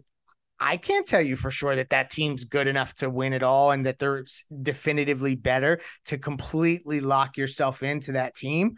I 0.59 0.77
can't 0.77 1.07
tell 1.07 1.21
you 1.21 1.35
for 1.35 1.51
sure 1.51 1.75
that 1.75 1.89
that 1.89 2.09
team's 2.09 2.43
good 2.43 2.67
enough 2.67 2.93
to 2.95 3.09
win 3.09 3.33
it 3.33 3.43
all 3.43 3.71
and 3.71 3.85
that 3.85 3.99
they're 3.99 4.25
definitively 4.61 5.35
better 5.35 5.81
to 6.05 6.17
completely 6.17 6.99
lock 6.99 7.37
yourself 7.37 7.83
into 7.83 8.13
that 8.13 8.35
team. 8.35 8.77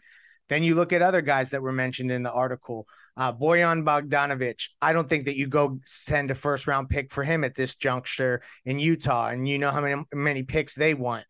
Then 0.50 0.64
you 0.64 0.76
look 0.76 0.94
at 0.94 1.02
other 1.02 1.22
guys 1.22 1.52
that 1.52 1.62
were 1.62 1.72
mentioned 1.72 2.12
in 2.12 2.24
the 2.24 2.32
article. 2.32 2.88
Uh, 3.18 3.34
Bojan 3.34 3.84
Bogdanovic, 3.84 4.70
I 4.80 4.94
don't 4.94 5.10
think 5.10 5.26
that 5.26 5.36
you 5.36 5.48
go 5.48 5.80
send 5.86 6.30
a 6.30 6.36
first 6.36 6.68
round 6.68 6.90
pick 6.90 7.12
for 7.12 7.24
him 7.24 7.44
at 7.44 7.56
this 7.56 7.76
juncture 7.76 8.44
in 8.64 8.78
Utah, 8.78 9.30
and 9.30 9.48
you 9.48 9.58
know 9.58 9.72
how 9.72 9.82
many 9.82 10.04
many 10.14 10.44
picks 10.44 10.76
they 10.76 10.94
want. 10.94 11.26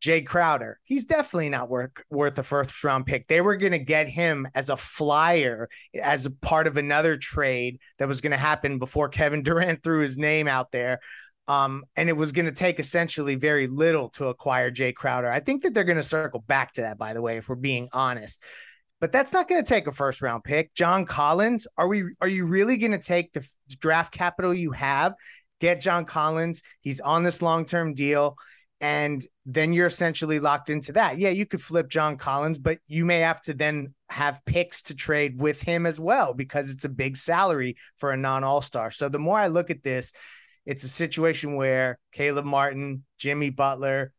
Jae 0.00 0.24
Crowder, 0.24 0.78
he's 0.84 1.06
definitely 1.06 1.48
not 1.48 1.68
worth 1.68 1.90
worth 2.08 2.38
a 2.38 2.44
first 2.44 2.84
round 2.84 3.04
pick. 3.04 3.26
They 3.26 3.40
were 3.40 3.56
going 3.56 3.72
to 3.72 3.80
get 3.80 4.08
him 4.08 4.46
as 4.54 4.70
a 4.70 4.76
flyer, 4.76 5.68
as 6.00 6.24
a 6.24 6.30
part 6.30 6.68
of 6.68 6.76
another 6.76 7.16
trade 7.16 7.80
that 7.98 8.06
was 8.06 8.20
going 8.20 8.30
to 8.30 8.36
happen 8.36 8.78
before 8.78 9.08
Kevin 9.08 9.42
Durant 9.42 9.82
threw 9.84 10.00
his 10.00 10.16
name 10.16 10.46
out 10.46 10.70
there. 10.70 11.00
Um, 11.48 11.84
and 11.96 12.08
it 12.08 12.16
was 12.16 12.30
going 12.30 12.46
to 12.46 12.52
take 12.52 12.78
essentially 12.78 13.34
very 13.34 13.66
little 13.66 14.10
to 14.10 14.28
acquire 14.28 14.70
Jae 14.70 14.94
Crowder. 14.94 15.30
I 15.30 15.40
think 15.40 15.62
that 15.62 15.72
they're 15.74 15.82
going 15.82 15.96
to 15.96 16.02
circle 16.02 16.44
back 16.46 16.72
to 16.74 16.82
that, 16.82 16.98
by 16.98 17.14
the 17.14 17.22
way, 17.22 17.38
if 17.38 17.48
we're 17.48 17.56
being 17.56 17.88
honest 17.92 18.44
but 19.00 19.12
that's 19.12 19.32
not 19.32 19.48
going 19.48 19.62
to 19.62 19.68
take 19.68 19.86
a 19.86 19.92
first 19.92 20.22
round 20.22 20.44
pick. 20.44 20.74
John 20.74 21.06
Collins, 21.06 21.66
are 21.76 21.88
we 21.88 22.04
are 22.20 22.28
you 22.28 22.46
really 22.46 22.76
going 22.76 22.92
to 22.92 22.98
take 22.98 23.32
the 23.32 23.46
draft 23.80 24.12
capital 24.12 24.52
you 24.52 24.72
have, 24.72 25.14
get 25.60 25.80
John 25.80 26.04
Collins? 26.04 26.62
He's 26.80 27.00
on 27.00 27.22
this 27.22 27.42
long-term 27.42 27.94
deal 27.94 28.36
and 28.80 29.24
then 29.44 29.72
you're 29.72 29.86
essentially 29.86 30.38
locked 30.38 30.70
into 30.70 30.92
that. 30.92 31.18
Yeah, 31.18 31.30
you 31.30 31.46
could 31.46 31.60
flip 31.60 31.88
John 31.88 32.16
Collins, 32.16 32.58
but 32.58 32.78
you 32.86 33.04
may 33.04 33.20
have 33.20 33.42
to 33.42 33.54
then 33.54 33.94
have 34.08 34.44
picks 34.44 34.82
to 34.82 34.94
trade 34.94 35.40
with 35.40 35.60
him 35.60 35.84
as 35.84 35.98
well 35.98 36.32
because 36.32 36.70
it's 36.70 36.84
a 36.84 36.90
big 36.90 37.16
salary 37.16 37.76
for 37.96 38.12
a 38.12 38.16
non-all-star. 38.16 38.90
So 38.90 39.08
the 39.08 39.18
more 39.18 39.38
I 39.38 39.48
look 39.48 39.70
at 39.70 39.82
this, 39.82 40.12
it's 40.64 40.84
a 40.84 40.88
situation 40.88 41.56
where 41.56 41.98
Caleb 42.12 42.44
Martin, 42.44 43.04
Jimmy 43.18 43.50
Butler, 43.50 44.12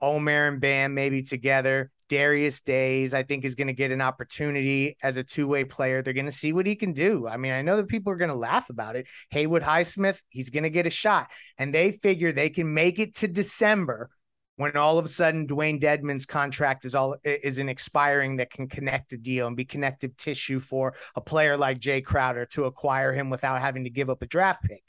Omer 0.00 0.48
and 0.48 0.60
Bam 0.60 0.94
maybe 0.94 1.22
together 1.22 1.90
Darius 2.08 2.60
Days, 2.60 3.14
I 3.14 3.22
think, 3.22 3.44
is 3.44 3.54
going 3.54 3.68
to 3.68 3.72
get 3.72 3.90
an 3.90 4.00
opportunity 4.00 4.96
as 5.02 5.16
a 5.16 5.24
two 5.24 5.46
way 5.46 5.64
player. 5.64 6.02
They're 6.02 6.12
going 6.12 6.26
to 6.26 6.32
see 6.32 6.52
what 6.52 6.66
he 6.66 6.76
can 6.76 6.92
do. 6.92 7.26
I 7.26 7.36
mean, 7.36 7.52
I 7.52 7.62
know 7.62 7.76
that 7.76 7.88
people 7.88 8.12
are 8.12 8.16
going 8.16 8.30
to 8.30 8.34
laugh 8.34 8.70
about 8.70 8.96
it. 8.96 9.06
Haywood 9.30 9.62
Highsmith, 9.62 10.18
he's 10.28 10.50
going 10.50 10.64
to 10.64 10.70
get 10.70 10.86
a 10.86 10.90
shot. 10.90 11.28
And 11.58 11.74
they 11.74 11.92
figure 11.92 12.32
they 12.32 12.50
can 12.50 12.72
make 12.72 12.98
it 12.98 13.16
to 13.16 13.28
December 13.28 14.10
when 14.56 14.76
all 14.76 14.98
of 14.98 15.04
a 15.04 15.08
sudden 15.08 15.46
Dewayne 15.46 15.80
Dedmon's 15.80 16.26
contract 16.26 16.84
is 16.84 16.94
all 16.94 17.16
is 17.24 17.58
an 17.58 17.68
expiring 17.68 18.36
that 18.36 18.50
can 18.50 18.68
connect 18.68 19.12
a 19.12 19.16
deal 19.16 19.46
and 19.46 19.56
be 19.56 19.64
connective 19.64 20.16
tissue 20.16 20.60
for 20.60 20.94
a 21.16 21.20
player 21.20 21.56
like 21.56 21.80
Jae 21.80 22.04
Crowder 22.04 22.46
to 22.46 22.66
acquire 22.66 23.12
him 23.12 23.30
without 23.30 23.60
having 23.60 23.84
to 23.84 23.90
give 23.90 24.10
up 24.10 24.22
a 24.22 24.26
draft 24.26 24.62
pick. 24.62 24.82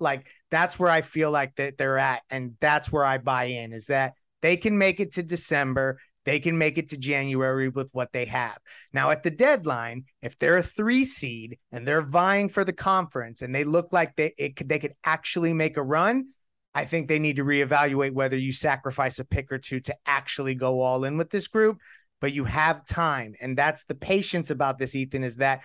Like 0.00 0.26
that's 0.50 0.78
where 0.78 0.90
I 0.90 1.02
feel 1.02 1.30
like 1.30 1.54
that 1.56 1.78
they're 1.78 1.98
at, 1.98 2.22
and 2.30 2.54
that's 2.60 2.90
where 2.90 3.04
I 3.04 3.18
buy 3.18 3.44
in 3.44 3.72
is 3.72 3.86
that 3.86 4.14
they 4.42 4.56
can 4.56 4.76
make 4.78 5.00
it 5.00 5.12
to 5.12 5.22
December. 5.22 5.98
They 6.24 6.40
can 6.40 6.56
make 6.56 6.78
it 6.78 6.90
to 6.90 6.96
January 6.96 7.68
with 7.68 7.88
what 7.92 8.12
they 8.12 8.24
have. 8.26 8.58
Now, 8.92 9.10
at 9.10 9.22
the 9.22 9.30
deadline, 9.30 10.04
if 10.22 10.38
they're 10.38 10.56
a 10.56 10.62
three 10.62 11.04
seed 11.04 11.58
and 11.70 11.86
they're 11.86 12.02
vying 12.02 12.48
for 12.48 12.64
the 12.64 12.72
conference 12.72 13.42
and 13.42 13.54
they 13.54 13.64
look 13.64 13.92
like 13.92 14.16
they, 14.16 14.34
it 14.38 14.56
could, 14.56 14.68
they 14.68 14.78
could 14.78 14.94
actually 15.04 15.52
make 15.52 15.76
a 15.76 15.82
run, 15.82 16.28
I 16.74 16.86
think 16.86 17.08
they 17.08 17.18
need 17.18 17.36
to 17.36 17.44
reevaluate 17.44 18.12
whether 18.12 18.36
you 18.36 18.52
sacrifice 18.52 19.18
a 19.18 19.24
pick 19.24 19.52
or 19.52 19.58
two 19.58 19.80
to 19.80 19.94
actually 20.06 20.54
go 20.54 20.80
all 20.80 21.04
in 21.04 21.18
with 21.18 21.30
this 21.30 21.48
group. 21.48 21.78
But 22.20 22.32
you 22.32 22.44
have 22.44 22.86
time. 22.86 23.34
And 23.40 23.56
that's 23.56 23.84
the 23.84 23.94
patience 23.94 24.50
about 24.50 24.78
this, 24.78 24.94
Ethan, 24.94 25.24
is 25.24 25.36
that 25.36 25.60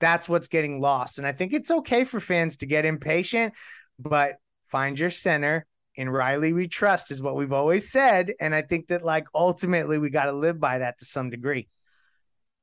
that's 0.00 0.28
what's 0.28 0.48
getting 0.48 0.80
lost. 0.80 1.18
And 1.18 1.26
I 1.26 1.32
think 1.32 1.52
it's 1.52 1.70
okay 1.70 2.04
for 2.04 2.20
fans 2.20 2.58
to 2.58 2.66
get 2.66 2.84
impatient, 2.84 3.52
but 3.98 4.36
find 4.68 4.96
your 4.96 5.10
center, 5.10 5.66
in 5.98 6.08
Riley 6.08 6.52
we 6.52 6.68
trust 6.68 7.10
is 7.10 7.20
what 7.20 7.36
we've 7.36 7.52
always 7.52 7.90
said. 7.90 8.32
And 8.40 8.54
I 8.54 8.62
think 8.62 8.86
that 8.86 9.04
like 9.04 9.26
ultimately 9.34 9.98
we 9.98 10.10
got 10.10 10.26
to 10.26 10.32
live 10.32 10.58
by 10.60 10.78
that 10.78 10.98
to 11.00 11.04
some 11.04 11.28
degree. 11.28 11.68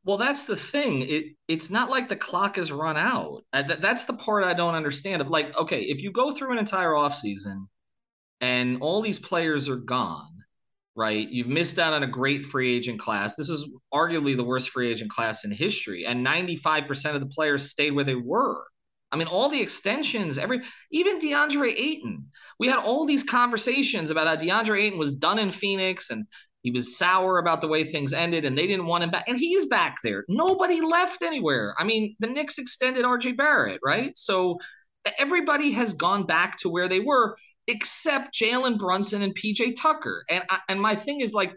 Well, 0.06 0.18
that's 0.18 0.46
the 0.46 0.56
thing. 0.56 1.02
It 1.02 1.26
it's 1.48 1.70
not 1.70 1.90
like 1.90 2.08
the 2.08 2.16
clock 2.16 2.58
is 2.58 2.72
run 2.72 2.96
out. 2.96 3.44
Uh, 3.52 3.64
th- 3.64 3.80
that's 3.80 4.06
the 4.06 4.14
part 4.14 4.46
I 4.46 4.54
don't 4.54 4.76
understand. 4.76 5.22
Of 5.22 5.28
like, 5.28 5.56
okay, 5.58 5.82
if 5.82 6.02
you 6.02 6.12
go 6.12 6.32
through 6.32 6.54
an 6.54 6.60
entire 6.60 6.92
offseason 6.92 7.68
and 8.40 8.78
all 8.82 9.02
these 9.02 9.20
players 9.20 9.68
are 9.68 9.78
gone, 9.78 10.32
right? 10.96 11.28
You've 11.30 11.48
missed 11.48 11.78
out 11.78 11.94
on 11.94 12.04
a 12.04 12.08
great 12.08 12.42
free 12.42 12.74
agent 12.76 13.00
class. 13.00 13.36
This 13.36 13.50
is 13.50 13.70
arguably 13.94 14.38
the 14.38 14.44
worst 14.44 14.70
free 14.70 14.92
agent 14.92 15.12
class 15.12 15.44
in 15.44 15.52
history, 15.52 16.06
and 16.06 16.26
95% 16.26 17.16
of 17.16 17.20
the 17.20 17.28
players 17.28 17.70
stayed 17.70 17.92
where 17.92 18.06
they 18.06 18.16
were. 18.16 18.64
I 19.16 19.18
mean, 19.18 19.30
all 19.30 19.48
the 19.48 19.62
extensions, 19.62 20.38
every 20.38 20.62
even 20.92 21.20
DeAndre 21.20 21.74
Ayton. 21.74 22.26
We 22.60 22.68
had 22.68 22.80
all 22.80 23.06
these 23.06 23.24
conversations 23.24 24.12
about 24.12 24.28
how 24.28 24.36
DeAndre 24.36 24.84
Ayton 24.84 25.00
was 25.00 25.14
done 25.14 25.40
in 25.40 25.52
Phoenix 25.52 26.10
and 26.10 26.26
he 26.64 26.72
was 26.72 26.98
sour 26.98 27.38
about 27.38 27.62
the 27.62 27.70
way 27.70 27.86
things 27.86 28.12
ended 28.12 28.44
and 28.44 28.58
they 28.58 28.68
didn't 28.68 28.88
want 28.88 29.06
him 29.06 29.12
back. 29.12 29.24
And 29.30 29.38
he's 29.38 29.68
back 29.68 30.00
there. 30.04 30.26
Nobody 30.28 30.82
left 30.82 31.22
anywhere. 31.22 31.74
I 31.78 31.86
mean, 31.86 32.18
the 32.20 32.28
Knicks 32.28 32.58
extended 32.58 33.06
RJ 33.06 33.38
Barrett, 33.38 33.80
right? 33.86 34.12
So 34.18 34.58
everybody 35.18 35.72
has 35.72 35.94
gone 35.94 36.26
back 36.26 36.58
to 36.58 36.70
where 36.70 36.90
they 36.90 37.00
were 37.00 37.38
except 37.68 38.36
Jalen 38.36 38.78
Brunson 38.78 39.22
and 39.22 39.34
PJ 39.34 39.78
Tucker. 39.80 40.26
And 40.30 40.44
and 40.68 40.82
my 40.82 40.96
thing 40.96 41.22
is 41.22 41.34
like, 41.34 41.56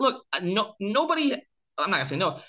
look, 0.00 0.24
no 0.42 0.74
nobody. 0.80 1.34
I'm 1.78 1.90
not 1.90 1.98
gonna 1.98 2.04
say 2.04 2.16
no 2.16 2.40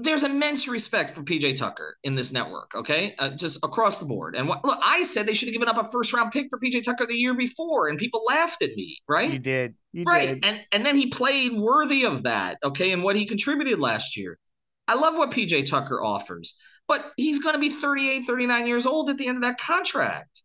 there's 0.00 0.22
immense 0.22 0.68
respect 0.68 1.14
for 1.14 1.22
PJ 1.22 1.56
Tucker 1.56 1.96
in 2.04 2.14
this 2.14 2.32
network, 2.32 2.74
okay? 2.74 3.14
Uh, 3.18 3.30
just 3.30 3.58
across 3.64 4.00
the 4.00 4.06
board. 4.06 4.36
And 4.36 4.48
what, 4.48 4.64
look, 4.64 4.78
I 4.84 5.02
said 5.02 5.26
they 5.26 5.34
should 5.34 5.48
have 5.48 5.52
given 5.52 5.68
up 5.68 5.78
a 5.78 5.88
first 5.88 6.12
round 6.12 6.32
pick 6.32 6.46
for 6.50 6.58
PJ 6.58 6.84
Tucker 6.84 7.06
the 7.06 7.14
year 7.14 7.34
before, 7.34 7.88
and 7.88 7.98
people 7.98 8.22
laughed 8.26 8.62
at 8.62 8.74
me, 8.74 8.98
right? 9.08 9.32
You 9.32 9.38
did. 9.38 9.74
You 9.92 10.04
right. 10.04 10.34
Did. 10.34 10.44
And 10.44 10.60
and 10.72 10.86
then 10.86 10.96
he 10.96 11.08
played 11.08 11.52
worthy 11.52 12.04
of 12.04 12.22
that, 12.24 12.58
okay, 12.64 12.92
and 12.92 13.02
what 13.02 13.16
he 13.16 13.26
contributed 13.26 13.78
last 13.78 14.16
year. 14.16 14.38
I 14.86 14.94
love 14.94 15.16
what 15.16 15.30
PJ 15.30 15.68
Tucker 15.68 16.02
offers, 16.02 16.56
but 16.86 17.12
he's 17.16 17.42
going 17.42 17.54
to 17.54 17.60
be 17.60 17.68
38, 17.68 18.20
39 18.20 18.66
years 18.66 18.86
old 18.86 19.10
at 19.10 19.18
the 19.18 19.26
end 19.26 19.36
of 19.36 19.42
that 19.42 19.58
contract. 19.58 20.42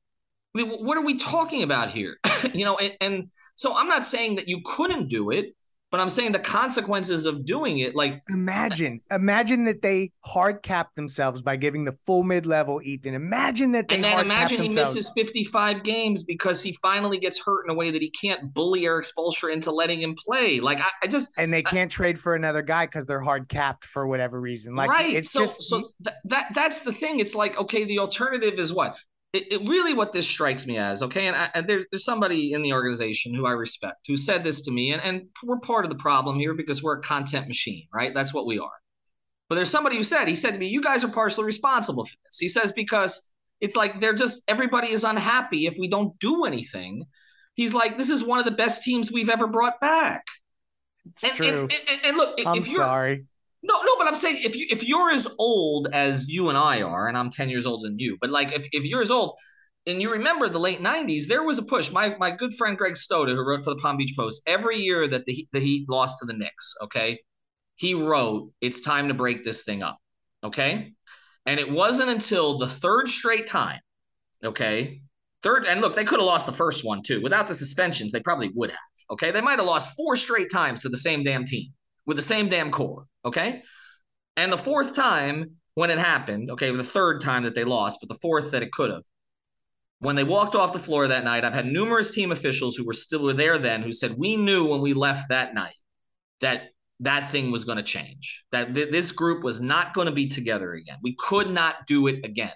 I 0.55 0.59
mean, 0.61 0.69
what 0.69 0.97
are 0.97 1.05
we 1.05 1.17
talking 1.17 1.63
about 1.63 1.89
here? 1.89 2.17
you 2.53 2.65
know, 2.65 2.77
and, 2.77 2.93
and 3.01 3.31
so 3.55 3.75
I'm 3.75 3.87
not 3.87 4.05
saying 4.05 4.35
that 4.35 4.47
you 4.47 4.61
couldn't 4.65 5.07
do 5.07 5.31
it 5.31 5.55
but 5.93 5.99
I'm 5.99 6.09
saying 6.09 6.31
the 6.31 6.39
consequences 6.39 7.27
of 7.27 7.45
doing 7.45 7.77
it, 7.77 7.93
like 7.93 8.19
imagine, 8.27 8.99
imagine 9.11 9.65
that 9.65 9.83
they 9.83 10.11
hard 10.21 10.63
cap 10.63 10.89
themselves 10.95 11.43
by 11.43 11.55
giving 11.55 11.85
the 11.85 11.91
full 12.07 12.23
mid 12.23 12.47
level 12.47 12.81
Ethan. 12.81 13.13
Imagine 13.13 13.73
that 13.73 13.89
they 13.89 13.95
and 13.95 14.03
then 14.03 14.19
imagine 14.19 14.59
he 14.59 14.69
misses 14.69 15.11
55 15.15 15.83
games 15.83 16.23
because 16.23 16.63
he 16.63 16.73
finally 16.81 17.19
gets 17.19 17.39
hurt 17.39 17.65
in 17.65 17.69
a 17.69 17.75
way 17.75 17.91
that 17.91 18.01
he 18.01 18.09
can't 18.09 18.55
bully 18.55 18.85
Erik 18.85 19.05
Spoelstra 19.05 19.53
into 19.53 19.71
letting 19.71 20.01
him 20.01 20.15
play. 20.17 20.59
Like 20.59 20.81
I, 20.81 20.89
I 21.03 21.05
just 21.05 21.37
and 21.37 21.53
they 21.53 21.61
can't 21.61 21.93
I, 21.93 21.95
trade 21.95 22.17
for 22.17 22.33
another 22.33 22.63
guy 22.63 22.87
because 22.87 23.05
they're 23.05 23.21
hard 23.21 23.47
capped 23.47 23.85
for 23.85 24.07
whatever 24.07 24.41
reason. 24.41 24.75
Like 24.75 24.89
right. 24.89 25.13
It's 25.13 25.29
so 25.29 25.41
just, 25.41 25.61
so 25.61 25.91
th- 26.03 26.15
that 26.23 26.55
that's 26.55 26.79
the 26.79 26.91
thing. 26.91 27.19
It's 27.19 27.35
like 27.35 27.55
okay, 27.59 27.83
the 27.83 27.99
alternative 27.99 28.57
is 28.57 28.73
what 28.73 28.97
it, 29.33 29.51
it, 29.51 29.67
really 29.67 29.93
what 29.93 30.13
this 30.13 30.27
strikes 30.27 30.67
me 30.67 30.77
as 30.77 31.01
okay 31.03 31.27
and, 31.27 31.35
I, 31.35 31.49
and 31.55 31.67
there's, 31.67 31.85
there's 31.91 32.05
somebody 32.05 32.53
in 32.53 32.61
the 32.61 32.71
organization 32.71 33.33
who 33.33 33.45
i 33.45 33.51
respect 33.51 34.07
who 34.07 34.15
said 34.15 34.43
this 34.43 34.61
to 34.61 34.71
me 34.71 34.93
and, 34.93 35.01
and 35.01 35.27
we're 35.43 35.59
part 35.59 35.85
of 35.85 35.89
the 35.89 35.97
problem 35.97 36.39
here 36.39 36.53
because 36.53 36.83
we're 36.83 36.99
a 36.99 37.01
content 37.01 37.47
machine 37.47 37.87
right? 37.93 38.13
That's 38.13 38.33
what 38.33 38.45
we 38.45 38.59
are. 38.59 38.71
But 39.49 39.55
there's 39.55 39.69
somebody 39.69 39.97
who 39.97 40.03
said 40.03 40.27
he 40.27 40.35
said 40.35 40.51
to 40.51 40.57
me 40.57 40.67
you 40.67 40.81
guys 40.81 41.03
are 41.03 41.09
partially 41.09 41.45
responsible 41.45 42.05
for 42.05 42.15
this. 42.25 42.39
He 42.39 42.47
says 42.47 42.71
because 42.71 43.31
it's 43.61 43.75
like 43.75 44.01
they're 44.01 44.13
just 44.13 44.43
everybody 44.47 44.89
is 44.89 45.03
unhappy 45.03 45.67
if 45.67 45.75
we 45.79 45.87
don't 45.87 46.17
do 46.19 46.45
anything. 46.45 47.05
He's 47.55 47.73
like 47.73 47.97
this 47.97 48.09
is 48.09 48.23
one 48.23 48.39
of 48.39 48.45
the 48.45 48.51
best 48.51 48.83
teams 48.83 49.11
we've 49.11 49.29
ever 49.29 49.47
brought 49.47 49.79
back. 49.79 50.25
It's 51.05 51.23
and, 51.23 51.33
true. 51.33 51.47
And, 51.47 51.71
and, 51.71 52.05
and 52.05 52.17
look 52.17 52.39
i'm 52.45 52.57
if 52.57 52.67
you're, 52.67 52.77
sorry 52.77 53.25
no, 53.63 53.81
no, 53.81 53.97
but 53.97 54.07
I'm 54.07 54.15
saying 54.15 54.39
if 54.43 54.55
you 54.55 54.67
if 54.69 54.85
you're 54.85 55.09
as 55.09 55.27
old 55.39 55.87
as 55.93 56.27
you 56.27 56.49
and 56.49 56.57
I 56.57 56.81
are, 56.81 57.07
and 57.07 57.17
I'm 57.17 57.29
10 57.29 57.49
years 57.49 57.65
older 57.65 57.87
than 57.87 57.97
you, 57.97 58.17
but 58.19 58.29
like 58.29 58.51
if, 58.51 58.67
if 58.73 58.85
you're 58.85 59.01
as 59.01 59.11
old 59.11 59.37
and 59.87 60.01
you 60.01 60.11
remember 60.11 60.49
the 60.49 60.59
late 60.59 60.81
90s, 60.81 61.27
there 61.27 61.43
was 61.43 61.57
a 61.59 61.63
push. 61.63 61.91
My 61.91 62.15
my 62.19 62.29
good 62.29 62.53
friend 62.53 62.77
Greg 62.77 62.93
Stoda, 62.93 63.29
who 63.29 63.47
wrote 63.47 63.63
for 63.63 63.69
the 63.69 63.79
Palm 63.79 63.95
Beach 63.97 64.13
Post, 64.17 64.41
every 64.47 64.77
year 64.77 65.07
that 65.07 65.25
the 65.25 65.47
the 65.53 65.61
Heat 65.61 65.89
lost 65.89 66.19
to 66.19 66.25
the 66.25 66.33
Knicks, 66.33 66.75
okay, 66.83 67.19
he 67.75 67.93
wrote, 67.93 68.51
It's 68.59 68.81
time 68.81 69.07
to 69.07 69.13
break 69.13 69.43
this 69.43 69.63
thing 69.63 69.81
up. 69.81 69.97
Okay. 70.43 70.93
And 71.45 71.59
it 71.59 71.69
wasn't 71.69 72.09
until 72.09 72.57
the 72.57 72.67
third 72.67 73.07
straight 73.09 73.47
time, 73.47 73.79
okay. 74.43 75.01
Third, 75.41 75.65
and 75.65 75.81
look, 75.81 75.93
they 75.95 76.05
could 76.05 76.19
have 76.19 76.25
lost 76.25 76.45
the 76.45 76.53
first 76.53 76.85
one 76.85 77.01
too. 77.01 77.21
Without 77.21 77.47
the 77.47 77.55
suspensions, 77.55 78.11
they 78.11 78.21
probably 78.21 78.49
would 78.55 78.69
have. 78.69 78.79
Okay. 79.11 79.31
They 79.31 79.41
might 79.41 79.59
have 79.59 79.67
lost 79.67 79.95
four 79.95 80.15
straight 80.15 80.49
times 80.51 80.81
to 80.81 80.89
the 80.89 80.97
same 80.97 81.23
damn 81.23 81.45
team 81.45 81.73
with 82.05 82.17
the 82.17 82.23
same 82.23 82.49
damn 82.49 82.71
core. 82.71 83.05
Okay. 83.25 83.63
And 84.35 84.51
the 84.51 84.57
fourth 84.57 84.95
time 84.95 85.57
when 85.75 85.89
it 85.89 85.99
happened, 85.99 86.51
okay, 86.51 86.71
the 86.71 86.83
third 86.83 87.21
time 87.21 87.43
that 87.43 87.55
they 87.55 87.63
lost, 87.63 87.99
but 88.01 88.09
the 88.09 88.19
fourth 88.21 88.51
that 88.51 88.63
it 88.63 88.71
could 88.71 88.91
have. 88.91 89.03
When 89.99 90.15
they 90.15 90.23
walked 90.23 90.55
off 90.55 90.73
the 90.73 90.79
floor 90.79 91.07
that 91.07 91.23
night, 91.23 91.45
I've 91.45 91.53
had 91.53 91.65
numerous 91.65 92.11
team 92.11 92.31
officials 92.31 92.75
who 92.75 92.85
were 92.85 92.93
still 92.93 93.33
there 93.33 93.57
then 93.57 93.81
who 93.81 93.93
said, 93.93 94.15
We 94.17 94.35
knew 94.35 94.65
when 94.65 94.81
we 94.81 94.93
left 94.93 95.29
that 95.29 95.53
night 95.53 95.75
that 96.41 96.63
that 96.99 97.31
thing 97.31 97.51
was 97.51 97.63
going 97.63 97.77
to 97.77 97.83
change, 97.83 98.43
that 98.51 98.75
th- 98.75 98.91
this 98.91 99.11
group 99.11 99.43
was 99.43 99.61
not 99.61 99.93
going 99.93 100.07
to 100.07 100.13
be 100.13 100.27
together 100.27 100.73
again. 100.73 100.97
We 101.01 101.15
could 101.15 101.49
not 101.49 101.87
do 101.87 102.07
it 102.07 102.25
again. 102.25 102.51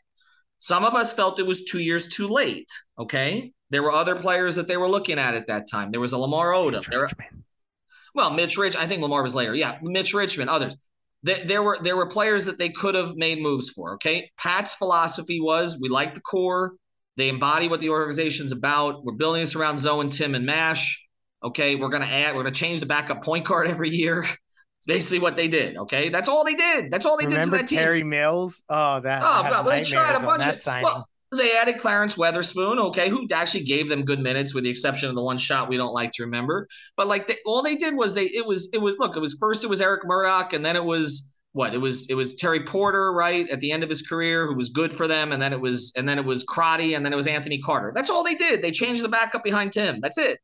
Some 0.60 0.84
of 0.84 0.94
us 0.94 1.14
felt 1.14 1.40
it 1.40 1.46
was 1.46 1.64
two 1.66 1.80
years 1.80 2.08
too 2.08 2.28
late. 2.28 2.70
Okay. 3.00 3.54
There 3.70 3.84
were 3.84 3.92
other 3.92 4.16
players 4.16 4.56
that 4.56 4.68
they 4.68 4.78
were 4.78 4.90
looking 4.90 5.20
at 5.20 5.36
at 5.36 5.48
that 5.48 5.70
time. 5.70 5.92
There 5.92 6.00
was 6.00 6.14
a 6.14 6.18
Lamar 6.18 6.52
Odom. 6.52 6.86
There 6.90 7.00
were, 7.00 7.10
well, 8.15 8.32
Mitch 8.32 8.58
Rich, 8.58 8.76
I 8.76 8.88
think 8.88 9.02
Lamar 9.02 9.24
was 9.24 9.36
later. 9.36 9.56
Yeah, 9.56 9.78
Mitch 9.82 10.13
Richmond, 10.13 10.50
others. 10.50 10.76
There, 11.24 11.43
there 11.46 11.63
were 11.63 11.78
there 11.82 11.98
were 11.98 12.08
players 12.08 12.46
that 12.46 12.58
they 12.58 12.70
could 12.70 12.96
have 12.96 13.15
made 13.15 13.41
moves 13.41 13.70
for. 13.70 13.96
Okay. 13.96 14.30
Pat's 14.38 14.76
philosophy 14.76 15.41
was 15.41 15.80
we 15.82 15.89
like 15.89 16.13
the 16.13 16.22
core. 16.22 16.74
They 17.17 17.30
embody 17.30 17.67
what 17.67 17.80
the 17.80 17.89
organization's 17.89 18.52
about. 18.52 19.04
We're 19.04 19.13
building 19.13 19.41
this 19.41 19.56
around 19.56 19.80
Zoe 19.80 20.02
and 20.02 20.12
Tim 20.12 20.36
and 20.36 20.46
Mash. 20.46 21.04
Okay, 21.43 21.76
we're 21.76 21.89
gonna 21.89 22.06
add, 22.06 22.36
we're 22.36 22.43
gonna 22.43 22.54
change 22.54 22.80
the 22.80 22.86
backup 22.86 23.24
point 23.24 23.46
guard 23.46 23.67
every 23.67 23.89
year. 23.89 24.20
It's 24.20 24.86
basically 24.86 25.20
what 25.20 25.36
they 25.36 25.48
did. 25.48 25.78
Okay, 25.78 26.10
that's 26.10 26.30
all 26.30 26.43
they 26.43 26.56
did. 26.56 26.91
That's 26.91 27.06
all 27.06 27.17
they 27.17 27.26
Remember 27.26 27.43
did 27.43 27.52
to 27.52 27.58
that 27.58 27.67
team. 27.67 27.80
Terry 27.80 28.04
Mills? 28.04 28.63
Oh, 28.70 29.00
that. 29.00 29.22
Oh, 29.24 29.48
well, 29.50 29.63
they 29.63 29.84
tried 29.84 30.15
a 30.15 30.26
bunch 30.26 30.46
of 30.46 30.84
well, 30.84 31.08
they 31.32 31.58
added 31.58 31.78
Clarence 31.78 32.16
Weatherspoon, 32.16 32.80
okay, 32.80 33.10
who 33.10 33.28
actually 33.34 33.63
gave 33.63 33.90
them 33.90 34.06
good 34.06 34.20
minutes, 34.20 34.54
with 34.54 34.63
the 34.63 34.70
exception 34.70 35.10
of 35.10 35.16
the 35.16 35.22
one 35.22 35.38
shot 35.38 35.68
we 35.68 35.78
don't 35.78 35.94
like 35.94 36.12
to 36.13 36.24
remember. 36.24 36.68
But 36.96 37.08
like, 37.08 37.28
they, 37.28 37.38
all 37.46 37.62
they 37.62 37.76
did 37.76 37.96
was 37.96 38.13
they 38.13 38.26
it 38.26 38.46
was 38.46 38.70
it 38.74 38.78
was 38.78 38.98
look, 38.98 39.18
it 39.18 39.20
was 39.20 39.38
first 39.40 39.63
it 39.63 39.70
was 39.70 39.82
Eric 39.82 40.06
Murdock, 40.06 40.54
and 40.54 40.66
then 40.66 40.76
it 40.76 40.84
was 40.84 41.36
what 41.52 41.74
it 41.74 41.80
was 41.80 42.10
it 42.10 42.13
was 42.13 42.36
Terry 42.36 42.63
Porter 42.63 43.12
right 43.13 43.50
at 43.50 43.60
the 43.60 43.72
end 43.72 43.84
of 43.84 43.90
his 43.90 44.02
career 44.02 44.48
who 44.48 44.56
was 44.56 44.70
good 44.70 44.94
for 44.94 45.08
them, 45.08 45.32
and 45.32 45.42
then 45.42 45.54
it 45.54 45.60
was 45.60 45.92
and 45.98 46.08
then 46.08 46.18
it 46.18 46.26
was 46.26 46.44
Crotty, 46.44 46.94
and 46.94 47.06
then 47.06 47.12
it 47.12 47.18
was 47.18 47.28
Anthony 47.28 47.60
Carter. 47.60 47.92
That's 47.94 48.10
all 48.10 48.24
they 48.24 48.36
did. 48.36 48.62
They 48.62 48.72
changed 48.72 49.04
the 49.04 49.10
backup 49.10 49.44
behind 49.44 49.74
Tim. 49.74 50.00
That's 50.02 50.18
it. 50.18 50.40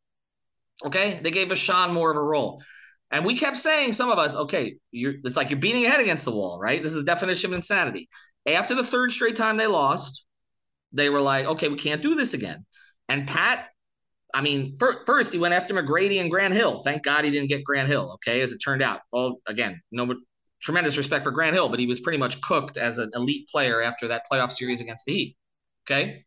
Okay, 0.86 1.19
they 1.24 1.32
gave 1.32 1.52
a 1.52 1.56
Sean 1.56 1.93
more 1.93 2.12
of 2.12 2.17
a 2.17 2.22
role. 2.22 2.62
And 3.12 3.24
we 3.24 3.38
kept 3.38 3.58
saying, 3.58 3.93
some 3.93 4.10
of 4.10 4.17
us, 4.17 4.36
okay, 4.36 4.76
you're, 4.89 5.13
it's 5.24 5.38
like 5.38 5.52
you're 5.52 5.60
beating 5.60 5.84
your 5.84 5.91
head 5.91 6.00
against 6.00 6.26
the 6.26 6.32
wall, 6.32 6.60
right? 6.60 6.82
This 6.82 6.93
is 6.93 6.98
the 6.98 7.06
definition 7.06 7.52
of 7.52 7.54
insanity. 7.54 8.10
After 8.48 8.74
the 8.74 8.84
third 8.84 9.12
straight 9.12 9.36
time 9.36 9.56
they 9.56 9.67
lost, 9.67 10.26
they 10.93 11.10
were 11.10 11.21
like, 11.21 11.45
okay, 11.45 11.67
we 11.67 11.75
can't 11.75 12.01
do 12.01 12.15
this 12.15 12.34
again. 12.34 12.65
And 13.10 13.27
Pat, 13.27 13.67
I 14.34 14.41
mean, 14.41 14.77
for, 14.77 15.03
first 15.06 15.34
he 15.34 15.39
went 15.39 15.53
after 15.53 15.73
McGrady 15.73 16.21
and 16.21 16.32
Grant 16.32 16.53
Hill. 16.53 16.79
Thank 16.79 17.03
God 17.03 17.25
he 17.25 17.32
didn't 17.32 17.49
get 17.49 17.63
Grant 17.63 17.88
Hill, 17.88 18.13
okay, 18.15 18.41
as 18.41 18.51
it 18.51 18.60
turned 18.60 18.82
out. 18.82 19.01
Well, 19.12 19.39
again, 19.47 19.82
no 19.91 20.15
tremendous 20.62 20.97
respect 20.97 21.23
for 21.23 21.32
Grant 21.32 21.53
Hill, 21.53 21.69
but 21.69 21.79
he 21.79 21.86
was 21.86 21.99
pretty 21.99 22.17
much 22.17 22.41
cooked 22.41 22.77
as 22.77 22.97
an 22.97 23.12
elite 23.13 23.47
player 23.49 23.82
after 23.82 24.08
that 24.08 24.23
playoff 24.32 24.51
series 24.51 24.82
against 24.82 25.06
the 25.06 25.13
Heat. 25.13 25.38
Okay. 25.86 26.23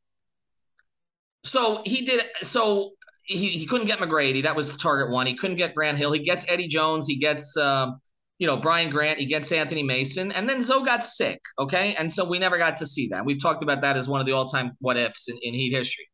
So 1.45 1.83
he 1.87 2.05
did 2.05 2.23
so 2.43 2.91
he, 3.25 3.49
he 3.49 3.67
couldn't 3.67 3.87
get 3.87 3.99
McGrady. 3.99 4.43
That 4.43 4.55
was 4.55 4.71
the 4.71 4.79
target 4.79 5.11
one. 5.11 5.27
He 5.27 5.35
couldn't 5.35 5.57
get 5.57 5.75
Grant 5.75 5.99
Hill. 5.99 6.13
He 6.13 6.21
gets 6.21 6.49
Eddie 6.51 6.69
Jones. 6.69 7.07
He 7.07 7.17
gets, 7.17 7.57
um, 7.57 8.01
you 8.39 8.47
know, 8.47 8.57
Brian 8.57 8.91
Grant. 8.91 9.19
Gets 9.27 9.51
Anthony 9.53 9.83
Mason. 9.83 10.31
And 10.33 10.49
then 10.49 10.61
Zoe 10.61 10.85
got 10.85 11.05
sick. 11.05 11.41
Okay. 11.59 11.95
And 11.99 12.11
so 12.11 12.29
we 12.29 12.39
never 12.39 12.59
got 12.59 12.77
to 12.79 12.87
see 12.87 13.09
that. 13.09 13.25
We've 13.25 13.41
talked 13.41 13.63
about 13.63 13.81
that 13.81 13.97
as 13.97 14.09
one 14.09 14.21
of 14.21 14.27
the 14.27 14.33
all 14.33 14.47
time 14.47 14.73
what 14.81 14.97
ifs 14.97 15.29
in, 15.29 15.37
in 15.43 15.55
Heat 15.55 15.75
history. 15.75 16.09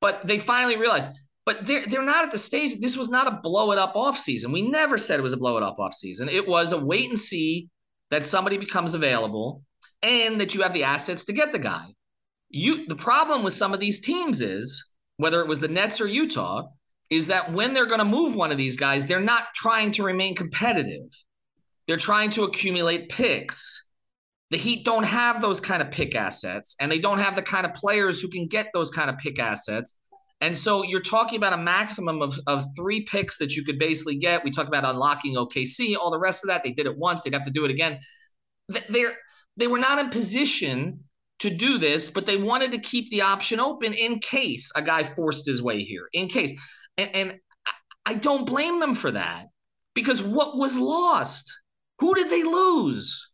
But 0.00 0.26
they 0.26 0.38
finally 0.38 0.76
realized, 0.76 1.10
but 1.46 1.66
they're, 1.66 1.86
they're 1.86 2.02
not 2.02 2.24
at 2.24 2.32
the 2.32 2.38
stage. 2.38 2.80
This 2.80 2.96
was 2.96 3.10
not 3.10 3.26
a 3.26 3.40
blow 3.42 3.72
it 3.72 3.78
up 3.78 3.96
off 3.96 4.18
season. 4.18 4.52
We 4.52 4.62
never 4.62 4.98
said 4.98 5.18
it 5.18 5.22
was 5.22 5.32
a 5.32 5.38
blow 5.38 5.56
it 5.56 5.62
up 5.62 5.78
off 5.78 5.94
season. 5.94 6.28
It 6.28 6.46
was 6.46 6.72
a 6.72 6.84
wait 6.84 7.08
and 7.08 7.18
see 7.18 7.68
that 8.10 8.24
somebody 8.24 8.58
becomes 8.58 8.94
available 8.94 9.62
and 10.02 10.40
that 10.40 10.54
you 10.54 10.62
have 10.62 10.72
the 10.72 10.84
assets 10.84 11.24
to 11.26 11.32
get 11.32 11.52
the 11.52 11.58
guy. 11.58 11.86
You 12.48 12.86
the 12.86 12.96
problem 12.96 13.44
with 13.44 13.52
some 13.52 13.72
of 13.72 13.80
these 13.80 14.00
teams 14.00 14.40
is 14.40 14.94
whether 15.18 15.40
it 15.40 15.46
was 15.48 15.60
the 15.60 15.68
Nets 15.68 16.00
or 16.00 16.06
Utah, 16.06 16.66
is 17.10 17.26
that 17.26 17.52
when 17.52 17.74
they're 17.74 17.86
going 17.86 18.00
to 18.00 18.04
move 18.04 18.34
one 18.34 18.50
of 18.50 18.58
these 18.58 18.76
guys, 18.76 19.06
they're 19.06 19.20
not 19.20 19.52
trying 19.54 19.90
to 19.92 20.02
remain 20.02 20.34
competitive. 20.34 21.08
They're 21.90 21.96
trying 21.96 22.30
to 22.30 22.44
accumulate 22.44 23.08
picks. 23.08 23.88
The 24.50 24.56
Heat 24.56 24.84
don't 24.84 25.02
have 25.02 25.42
those 25.42 25.58
kind 25.58 25.82
of 25.82 25.90
pick 25.90 26.14
assets, 26.14 26.76
and 26.80 26.90
they 26.90 27.00
don't 27.00 27.20
have 27.20 27.34
the 27.34 27.42
kind 27.42 27.66
of 27.66 27.74
players 27.74 28.20
who 28.20 28.28
can 28.28 28.46
get 28.46 28.68
those 28.72 28.92
kind 28.92 29.10
of 29.10 29.18
pick 29.18 29.40
assets. 29.40 29.98
And 30.40 30.56
so 30.56 30.84
you're 30.84 31.00
talking 31.00 31.36
about 31.36 31.52
a 31.52 31.56
maximum 31.56 32.22
of, 32.22 32.38
of 32.46 32.62
three 32.76 33.00
picks 33.06 33.38
that 33.38 33.56
you 33.56 33.64
could 33.64 33.80
basically 33.80 34.18
get. 34.18 34.44
We 34.44 34.52
talk 34.52 34.68
about 34.68 34.84
unlocking 34.84 35.34
OKC, 35.34 35.96
all 35.96 36.12
the 36.12 36.18
rest 36.20 36.44
of 36.44 36.48
that. 36.50 36.62
They 36.62 36.70
did 36.70 36.86
it 36.86 36.96
once, 36.96 37.24
they'd 37.24 37.34
have 37.34 37.42
to 37.46 37.50
do 37.50 37.64
it 37.64 37.72
again. 37.72 37.98
They're, 38.88 39.16
they 39.56 39.66
were 39.66 39.80
not 39.80 39.98
in 39.98 40.10
position 40.10 41.02
to 41.40 41.50
do 41.50 41.76
this, 41.76 42.08
but 42.08 42.24
they 42.24 42.36
wanted 42.36 42.70
to 42.70 42.78
keep 42.78 43.10
the 43.10 43.22
option 43.22 43.58
open 43.58 43.94
in 43.94 44.20
case 44.20 44.70
a 44.76 44.82
guy 44.82 45.02
forced 45.02 45.44
his 45.44 45.60
way 45.60 45.82
here, 45.82 46.08
in 46.12 46.28
case. 46.28 46.52
And, 46.96 47.10
and 47.16 47.40
I 48.06 48.14
don't 48.14 48.46
blame 48.46 48.78
them 48.78 48.94
for 48.94 49.10
that 49.10 49.46
because 49.94 50.22
what 50.22 50.56
was 50.56 50.78
lost? 50.78 51.52
Who 52.00 52.14
did 52.14 52.30
they 52.30 52.42
lose? 52.42 53.30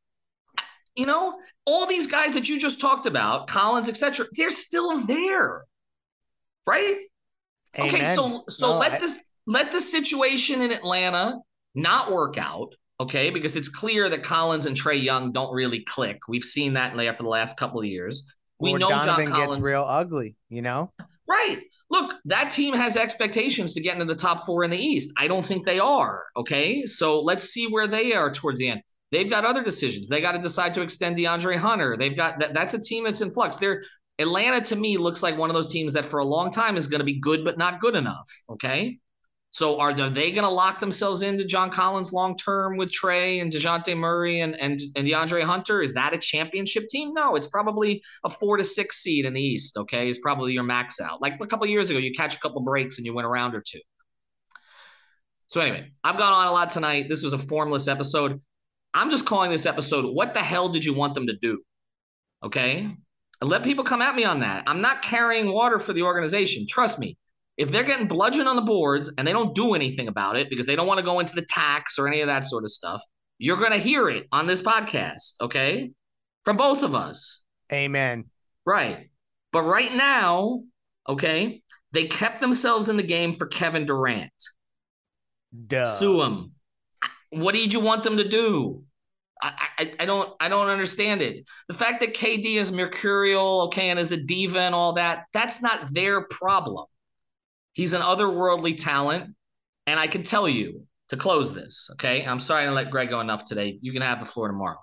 You 0.95 1.07
know, 1.07 1.39
all 1.65 1.87
these 1.87 2.07
guys 2.07 2.33
that 2.35 2.49
you 2.49 2.59
just 2.59 2.81
talked 2.81 3.07
about, 3.07 3.49
Collins, 3.49 3.89
etc., 3.89 4.27
they're 4.33 4.51
still 4.51 4.99
there, 5.01 5.65
right? 6.67 6.97
Amen. 7.79 7.89
Okay, 7.89 8.05
so 8.05 8.45
so 8.49 8.73
no, 8.73 8.79
let 8.79 8.93
I... 8.93 8.99
this 9.01 9.29
let 9.47 9.73
the 9.73 9.81
situation 9.81 10.63
in 10.63 10.71
Atlanta 10.71 11.39
not 11.75 12.11
work 12.11 12.39
out 12.39 12.75
okay? 13.01 13.31
Because 13.31 13.57
it's 13.57 13.69
clear 13.69 14.09
that 14.09 14.23
Collins 14.23 14.67
and 14.67 14.77
Trae 14.77 15.03
Young 15.03 15.33
don't 15.33 15.53
really 15.55 15.81
click. 15.81 16.29
We've 16.29 16.45
seen 16.45 16.75
that 16.75 16.99
after 16.99 17.23
the 17.23 17.29
last 17.29 17.59
couple 17.59 17.81
of 17.81 17.87
years. 17.87 18.35
We 18.59 18.73
or 18.73 18.79
know 18.79 18.89
Donovan 18.89 19.27
John 19.27 19.35
Collins 19.35 19.57
gets 19.57 19.67
real 19.67 19.85
ugly, 19.87 20.37
you 20.49 20.63
know. 20.63 20.93
Right. 21.29 21.63
Look, 21.91 22.15
that 22.25 22.51
team 22.51 22.75
has 22.75 22.97
expectations 22.97 23.75
to 23.75 23.81
get 23.81 23.95
into 23.95 24.07
the 24.07 24.15
top 24.15 24.45
four 24.45 24.65
in 24.65 24.71
the 24.71 24.79
East. 24.79 25.13
I 25.19 25.29
don't 25.29 25.45
think 25.45 25.65
they 25.65 25.79
are. 25.79 26.25
Okay. 26.37 26.85
So 26.87 27.21
let's 27.21 27.51
see 27.51 27.67
where 27.67 27.87
they 27.87 28.13
are 28.13 28.31
towards 28.31 28.59
the 28.59 28.69
end. 28.69 28.83
They've 29.13 29.31
got 29.31 29.45
other 29.45 29.63
decisions. 29.63 30.09
They 30.09 30.21
got 30.21 30.33
to 30.33 30.41
decide 30.41 30.75
to 30.75 30.83
extend 30.83 31.17
DeAndre 31.17 31.57
Hunter. 31.57 31.97
They've 31.97 32.17
got 32.17 32.41
that, 32.41 32.55
that's 32.55 32.75
a 32.75 32.81
team 32.81 33.05
that's 33.05 33.21
in 33.21 33.31
flux. 33.31 33.57
They're 33.57 33.83
Atlanta 34.19 34.61
to 34.63 34.77
me 34.77 34.97
looks 34.97 35.23
like 35.23 35.37
one 35.37 35.51
of 35.51 35.55
those 35.55 35.69
teams 35.69 35.93
that 35.93 36.05
for 36.05 36.21
a 36.21 36.25
long 36.25 36.51
time 36.51 36.77
is 36.77 36.89
going 36.89 37.01
to 37.01 37.05
be 37.05 37.21
good, 37.21 37.45
but 37.45 37.59
not 37.59 37.81
good 37.81 37.95
enough. 37.95 38.29
Okay. 38.51 38.99
So 39.57 39.81
are 39.81 39.95
they 39.95 40.33
going 40.33 40.45
to 40.45 40.51
lock 40.51 40.81
themselves 40.81 41.23
into 41.23 41.43
John 41.47 41.71
Collins 41.71 42.13
long 42.13 42.37
term 42.37 42.77
with 42.77 42.91
Trae 42.91 43.41
and 43.41 43.51
DeJounte 43.51 43.97
Murray 43.97 44.41
and, 44.41 44.55
and, 44.61 44.79
and 44.95 45.09
DeAndre 45.09 45.45
Hunter? 45.45 45.81
Is 45.81 45.95
that 45.95 46.13
a 46.13 46.19
championship 46.19 46.89
team? 46.91 47.15
No, 47.15 47.37
it's 47.37 47.47
probably 47.47 48.03
a 48.23 48.29
four 48.29 48.59
to 48.59 48.65
six 48.65 48.99
seed 48.99 49.25
in 49.25 49.33
the 49.33 49.41
East, 49.41 49.79
okay? 49.79 50.11
Is 50.11 50.19
probably 50.19 50.53
your 50.53 50.63
max 50.63 51.01
out. 51.01 51.23
Like 51.23 51.41
a 51.41 51.47
couple 51.47 51.67
years 51.69 51.89
ago, 51.89 51.99
you 51.99 52.13
catch 52.13 52.37
a 52.37 52.39
couple 52.39 52.61
breaks 52.61 52.99
and 52.99 53.07
you 53.07 53.15
win 53.15 53.25
a 53.25 53.31
round 53.31 53.55
or 53.55 53.63
two. 53.67 53.81
So 55.47 55.63
anyway, 55.63 55.91
I've 56.05 56.19
gone 56.19 56.35
on 56.35 56.49
a 56.49 56.53
lot 56.53 56.69
tonight. 56.69 57.07
This 57.09 57.23
was 57.23 57.33
a 57.33 57.39
formless 57.39 57.89
episode. 57.89 58.43
I'm 58.93 59.09
just 59.09 59.25
calling 59.25 59.51
this 59.51 59.65
episode, 59.65 60.05
What 60.15 60.35
the 60.35 60.41
hell 60.41 60.69
did 60.69 60.85
you 60.85 60.93
want 60.93 61.15
them 61.15 61.29
to 61.29 61.35
do? 61.35 61.63
Okay? 62.43 62.95
Let 63.41 63.63
people 63.63 63.85
come 63.85 64.03
at 64.03 64.15
me 64.15 64.25
on 64.25 64.41
that. 64.41 64.65
I'm 64.67 64.83
not 64.83 65.01
carrying 65.01 65.51
water 65.51 65.79
for 65.79 65.95
the 65.95 66.03
organization. 66.03 66.67
Trust 66.69 66.99
me 66.99 67.17
if 67.57 67.71
they're 67.71 67.85
getting 67.85 68.07
bludgeoned 68.07 68.49
on 68.49 68.57
the 68.57 68.63
boards 68.63 69.13
and 69.17 69.27
they 69.27 69.33
don't 69.33 69.55
do 69.55 69.75
anything 69.75 70.09
about 70.09 70.37
it 70.37 70.51
because 70.51 70.67
they 70.67 70.77
don't 70.77 70.87
want 70.87 70.99
to 71.01 71.05
go 71.05 71.21
into 71.21 71.35
the 71.35 71.47
tax 71.49 71.99
or 71.99 72.07
any 72.07 72.21
of 72.21 72.27
that 72.27 72.45
sort 72.45 72.65
of 72.65 72.71
stuff, 72.71 73.03
you're 73.39 73.57
going 73.57 73.73
to 73.73 73.79
hear 73.79 74.09
it 74.09 74.27
on 74.33 74.47
this 74.47 74.61
podcast, 74.61 75.41
okay? 75.41 75.93
From 76.45 76.57
both 76.57 76.83
of 76.83 76.95
us. 76.95 77.43
Amen. 77.73 78.27
Right. 78.65 79.11
But 79.53 79.63
right 79.63 79.95
now, 79.95 80.63
okay, 81.09 81.63
they 81.93 82.05
kept 82.05 82.41
themselves 82.41 82.89
in 82.89 82.97
the 82.97 83.03
game 83.03 83.33
for 83.33 83.47
Kevin 83.47 83.87
Durant. 83.87 84.31
Duh. 85.67 85.87
Sue 85.87 86.23
him. 86.23 86.53
What 87.31 87.55
did 87.55 87.73
you 87.73 87.81
want 87.81 88.03
them 88.03 88.19
to 88.19 88.29
do? 88.29 88.83
I, 89.41 89.69
I, 89.79 89.93
I 90.01 90.05
don't 90.07 90.33
I 90.41 90.49
don't 90.49 90.69
understand 90.69 91.21
it. 91.21 91.47
The 91.69 91.75
fact 91.75 92.01
that 92.01 92.15
KD 92.15 92.57
is 92.57 92.73
mercurial, 92.73 93.63
okay, 93.63 93.91
and 93.91 93.99
is 93.99 94.13
a 94.13 94.25
diva 94.25 94.61
and 94.61 94.75
all 94.75 94.95
that, 94.95 95.25
that's 95.33 95.61
not 95.61 95.93
their 95.93 96.23
problem. 96.23 96.87
He's 97.77 97.93
an 97.93 98.01
otherworldly 98.01 98.83
talent. 98.83 99.35
And 99.87 100.01
I 100.01 100.07
can 100.07 100.23
tell 100.23 100.49
you 100.49 100.87
to 101.11 101.17
close 101.17 101.53
this, 101.55 101.91
okay? 101.93 102.25
I'm 102.25 102.41
sorry 102.41 102.65
to 102.65 102.73
let 102.73 102.91
Greg 102.91 103.11
go 103.11 103.21
enough 103.21 103.45
today. 103.45 103.79
You 103.83 103.93
can 103.93 104.01
have 104.01 104.19
the 104.19 104.25
floor 104.25 104.49
tomorrow. 104.49 104.79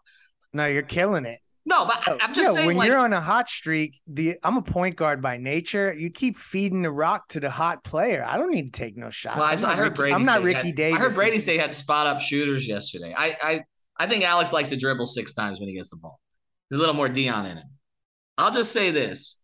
No, 0.54 0.68
you're 0.68 0.84
killing 0.84 1.26
it. 1.26 1.40
No, 1.66 1.86
but 1.86 2.08
I'm 2.22 2.34
just 2.36 2.50
yeah, 2.50 2.54
saying. 2.54 2.68
When 2.68 2.78
like, 2.78 2.88
you're 2.88 3.00
on 3.00 3.12
a 3.12 3.20
hot 3.20 3.50
streak, 3.50 4.00
the 4.06 4.38
I'm 4.44 4.58
a 4.58 4.62
point 4.62 4.96
guard 4.96 5.22
by 5.24 5.38
nature. 5.38 5.92
You 5.92 6.12
keep 6.12 6.38
feeding 6.38 6.84
the 6.84 6.92
rock 6.92 7.30
to 7.30 7.40
the 7.40 7.50
hot 7.50 7.84
player. 7.84 8.24
I 8.28 8.38
don't 8.38 8.52
need 8.52 8.74
to 8.74 8.78
take 8.78 8.96
no 8.96 9.10
shots. 9.10 9.38
Well, 9.38 9.46
I, 9.46 9.72
I, 9.72 9.76
heard 9.76 9.86
Ricky, 9.86 9.96
Brady. 9.96 10.14
I'm 10.14 10.24
not 10.24 10.44
Ricky 10.44 10.68
had, 10.68 10.76
Davis. 10.76 11.00
I 11.00 11.02
heard 11.02 11.16
Brady 11.16 11.40
say 11.40 11.54
he 11.54 11.58
had 11.58 11.74
spot 11.74 12.06
up 12.06 12.22
shooters 12.22 12.68
yesterday. 12.68 13.16
I, 13.18 13.36
I 13.42 13.64
I 13.98 14.08
think 14.08 14.24
Alex 14.24 14.54
likes 14.54 14.70
to 14.70 14.78
dribble 14.78 15.06
six 15.06 15.34
times 15.34 15.60
when 15.60 15.70
he 15.70 15.76
gets 15.76 15.90
the 15.90 15.98
ball. 16.02 16.20
There's 16.70 16.78
a 16.78 16.82
little 16.82 16.96
more 16.96 17.10
Dion 17.10 17.46
in 17.46 17.58
it. 17.58 17.66
I'll 18.38 18.54
just 18.54 18.72
say 18.72 18.92
this: 18.92 19.42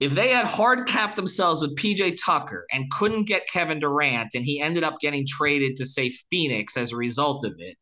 if 0.00 0.14
they 0.14 0.30
had 0.30 0.46
hard 0.46 0.88
capped 0.88 1.14
themselves 1.14 1.60
with 1.60 1.76
PJ 1.76 2.16
Tucker 2.24 2.66
and 2.72 2.90
couldn't 2.90 3.24
get 3.24 3.46
Kevin 3.46 3.78
Durant 3.78 4.34
and 4.34 4.44
he 4.44 4.60
ended 4.60 4.82
up 4.82 4.98
getting 4.98 5.26
traded 5.26 5.76
to 5.76 5.84
say 5.84 6.08
Phoenix 6.30 6.78
as 6.78 6.92
a 6.92 6.96
result 6.96 7.44
of 7.44 7.54
it, 7.58 7.76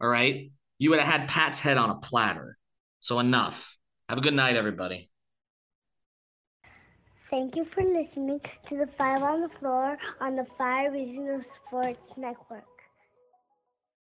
all 0.00 0.08
right, 0.08 0.50
you 0.78 0.90
would 0.90 1.00
have 1.00 1.20
had 1.20 1.28
Pat's 1.28 1.58
head 1.58 1.76
on 1.76 1.90
a 1.90 1.96
platter. 1.96 2.56
So 3.00 3.18
enough. 3.18 3.76
Have 4.08 4.18
a 4.18 4.22
good 4.22 4.34
night, 4.34 4.56
everybody. 4.56 5.10
Thank 7.30 7.56
you 7.56 7.66
for 7.74 7.82
listening 7.82 8.40
to 8.68 8.76
the 8.76 8.88
Five 8.96 9.22
on 9.22 9.40
the 9.40 9.48
Floor 9.58 9.96
on 10.20 10.36
the 10.36 10.46
Five 10.56 10.92
Regional 10.92 11.42
Sports 11.66 11.98
Network. 12.16 12.73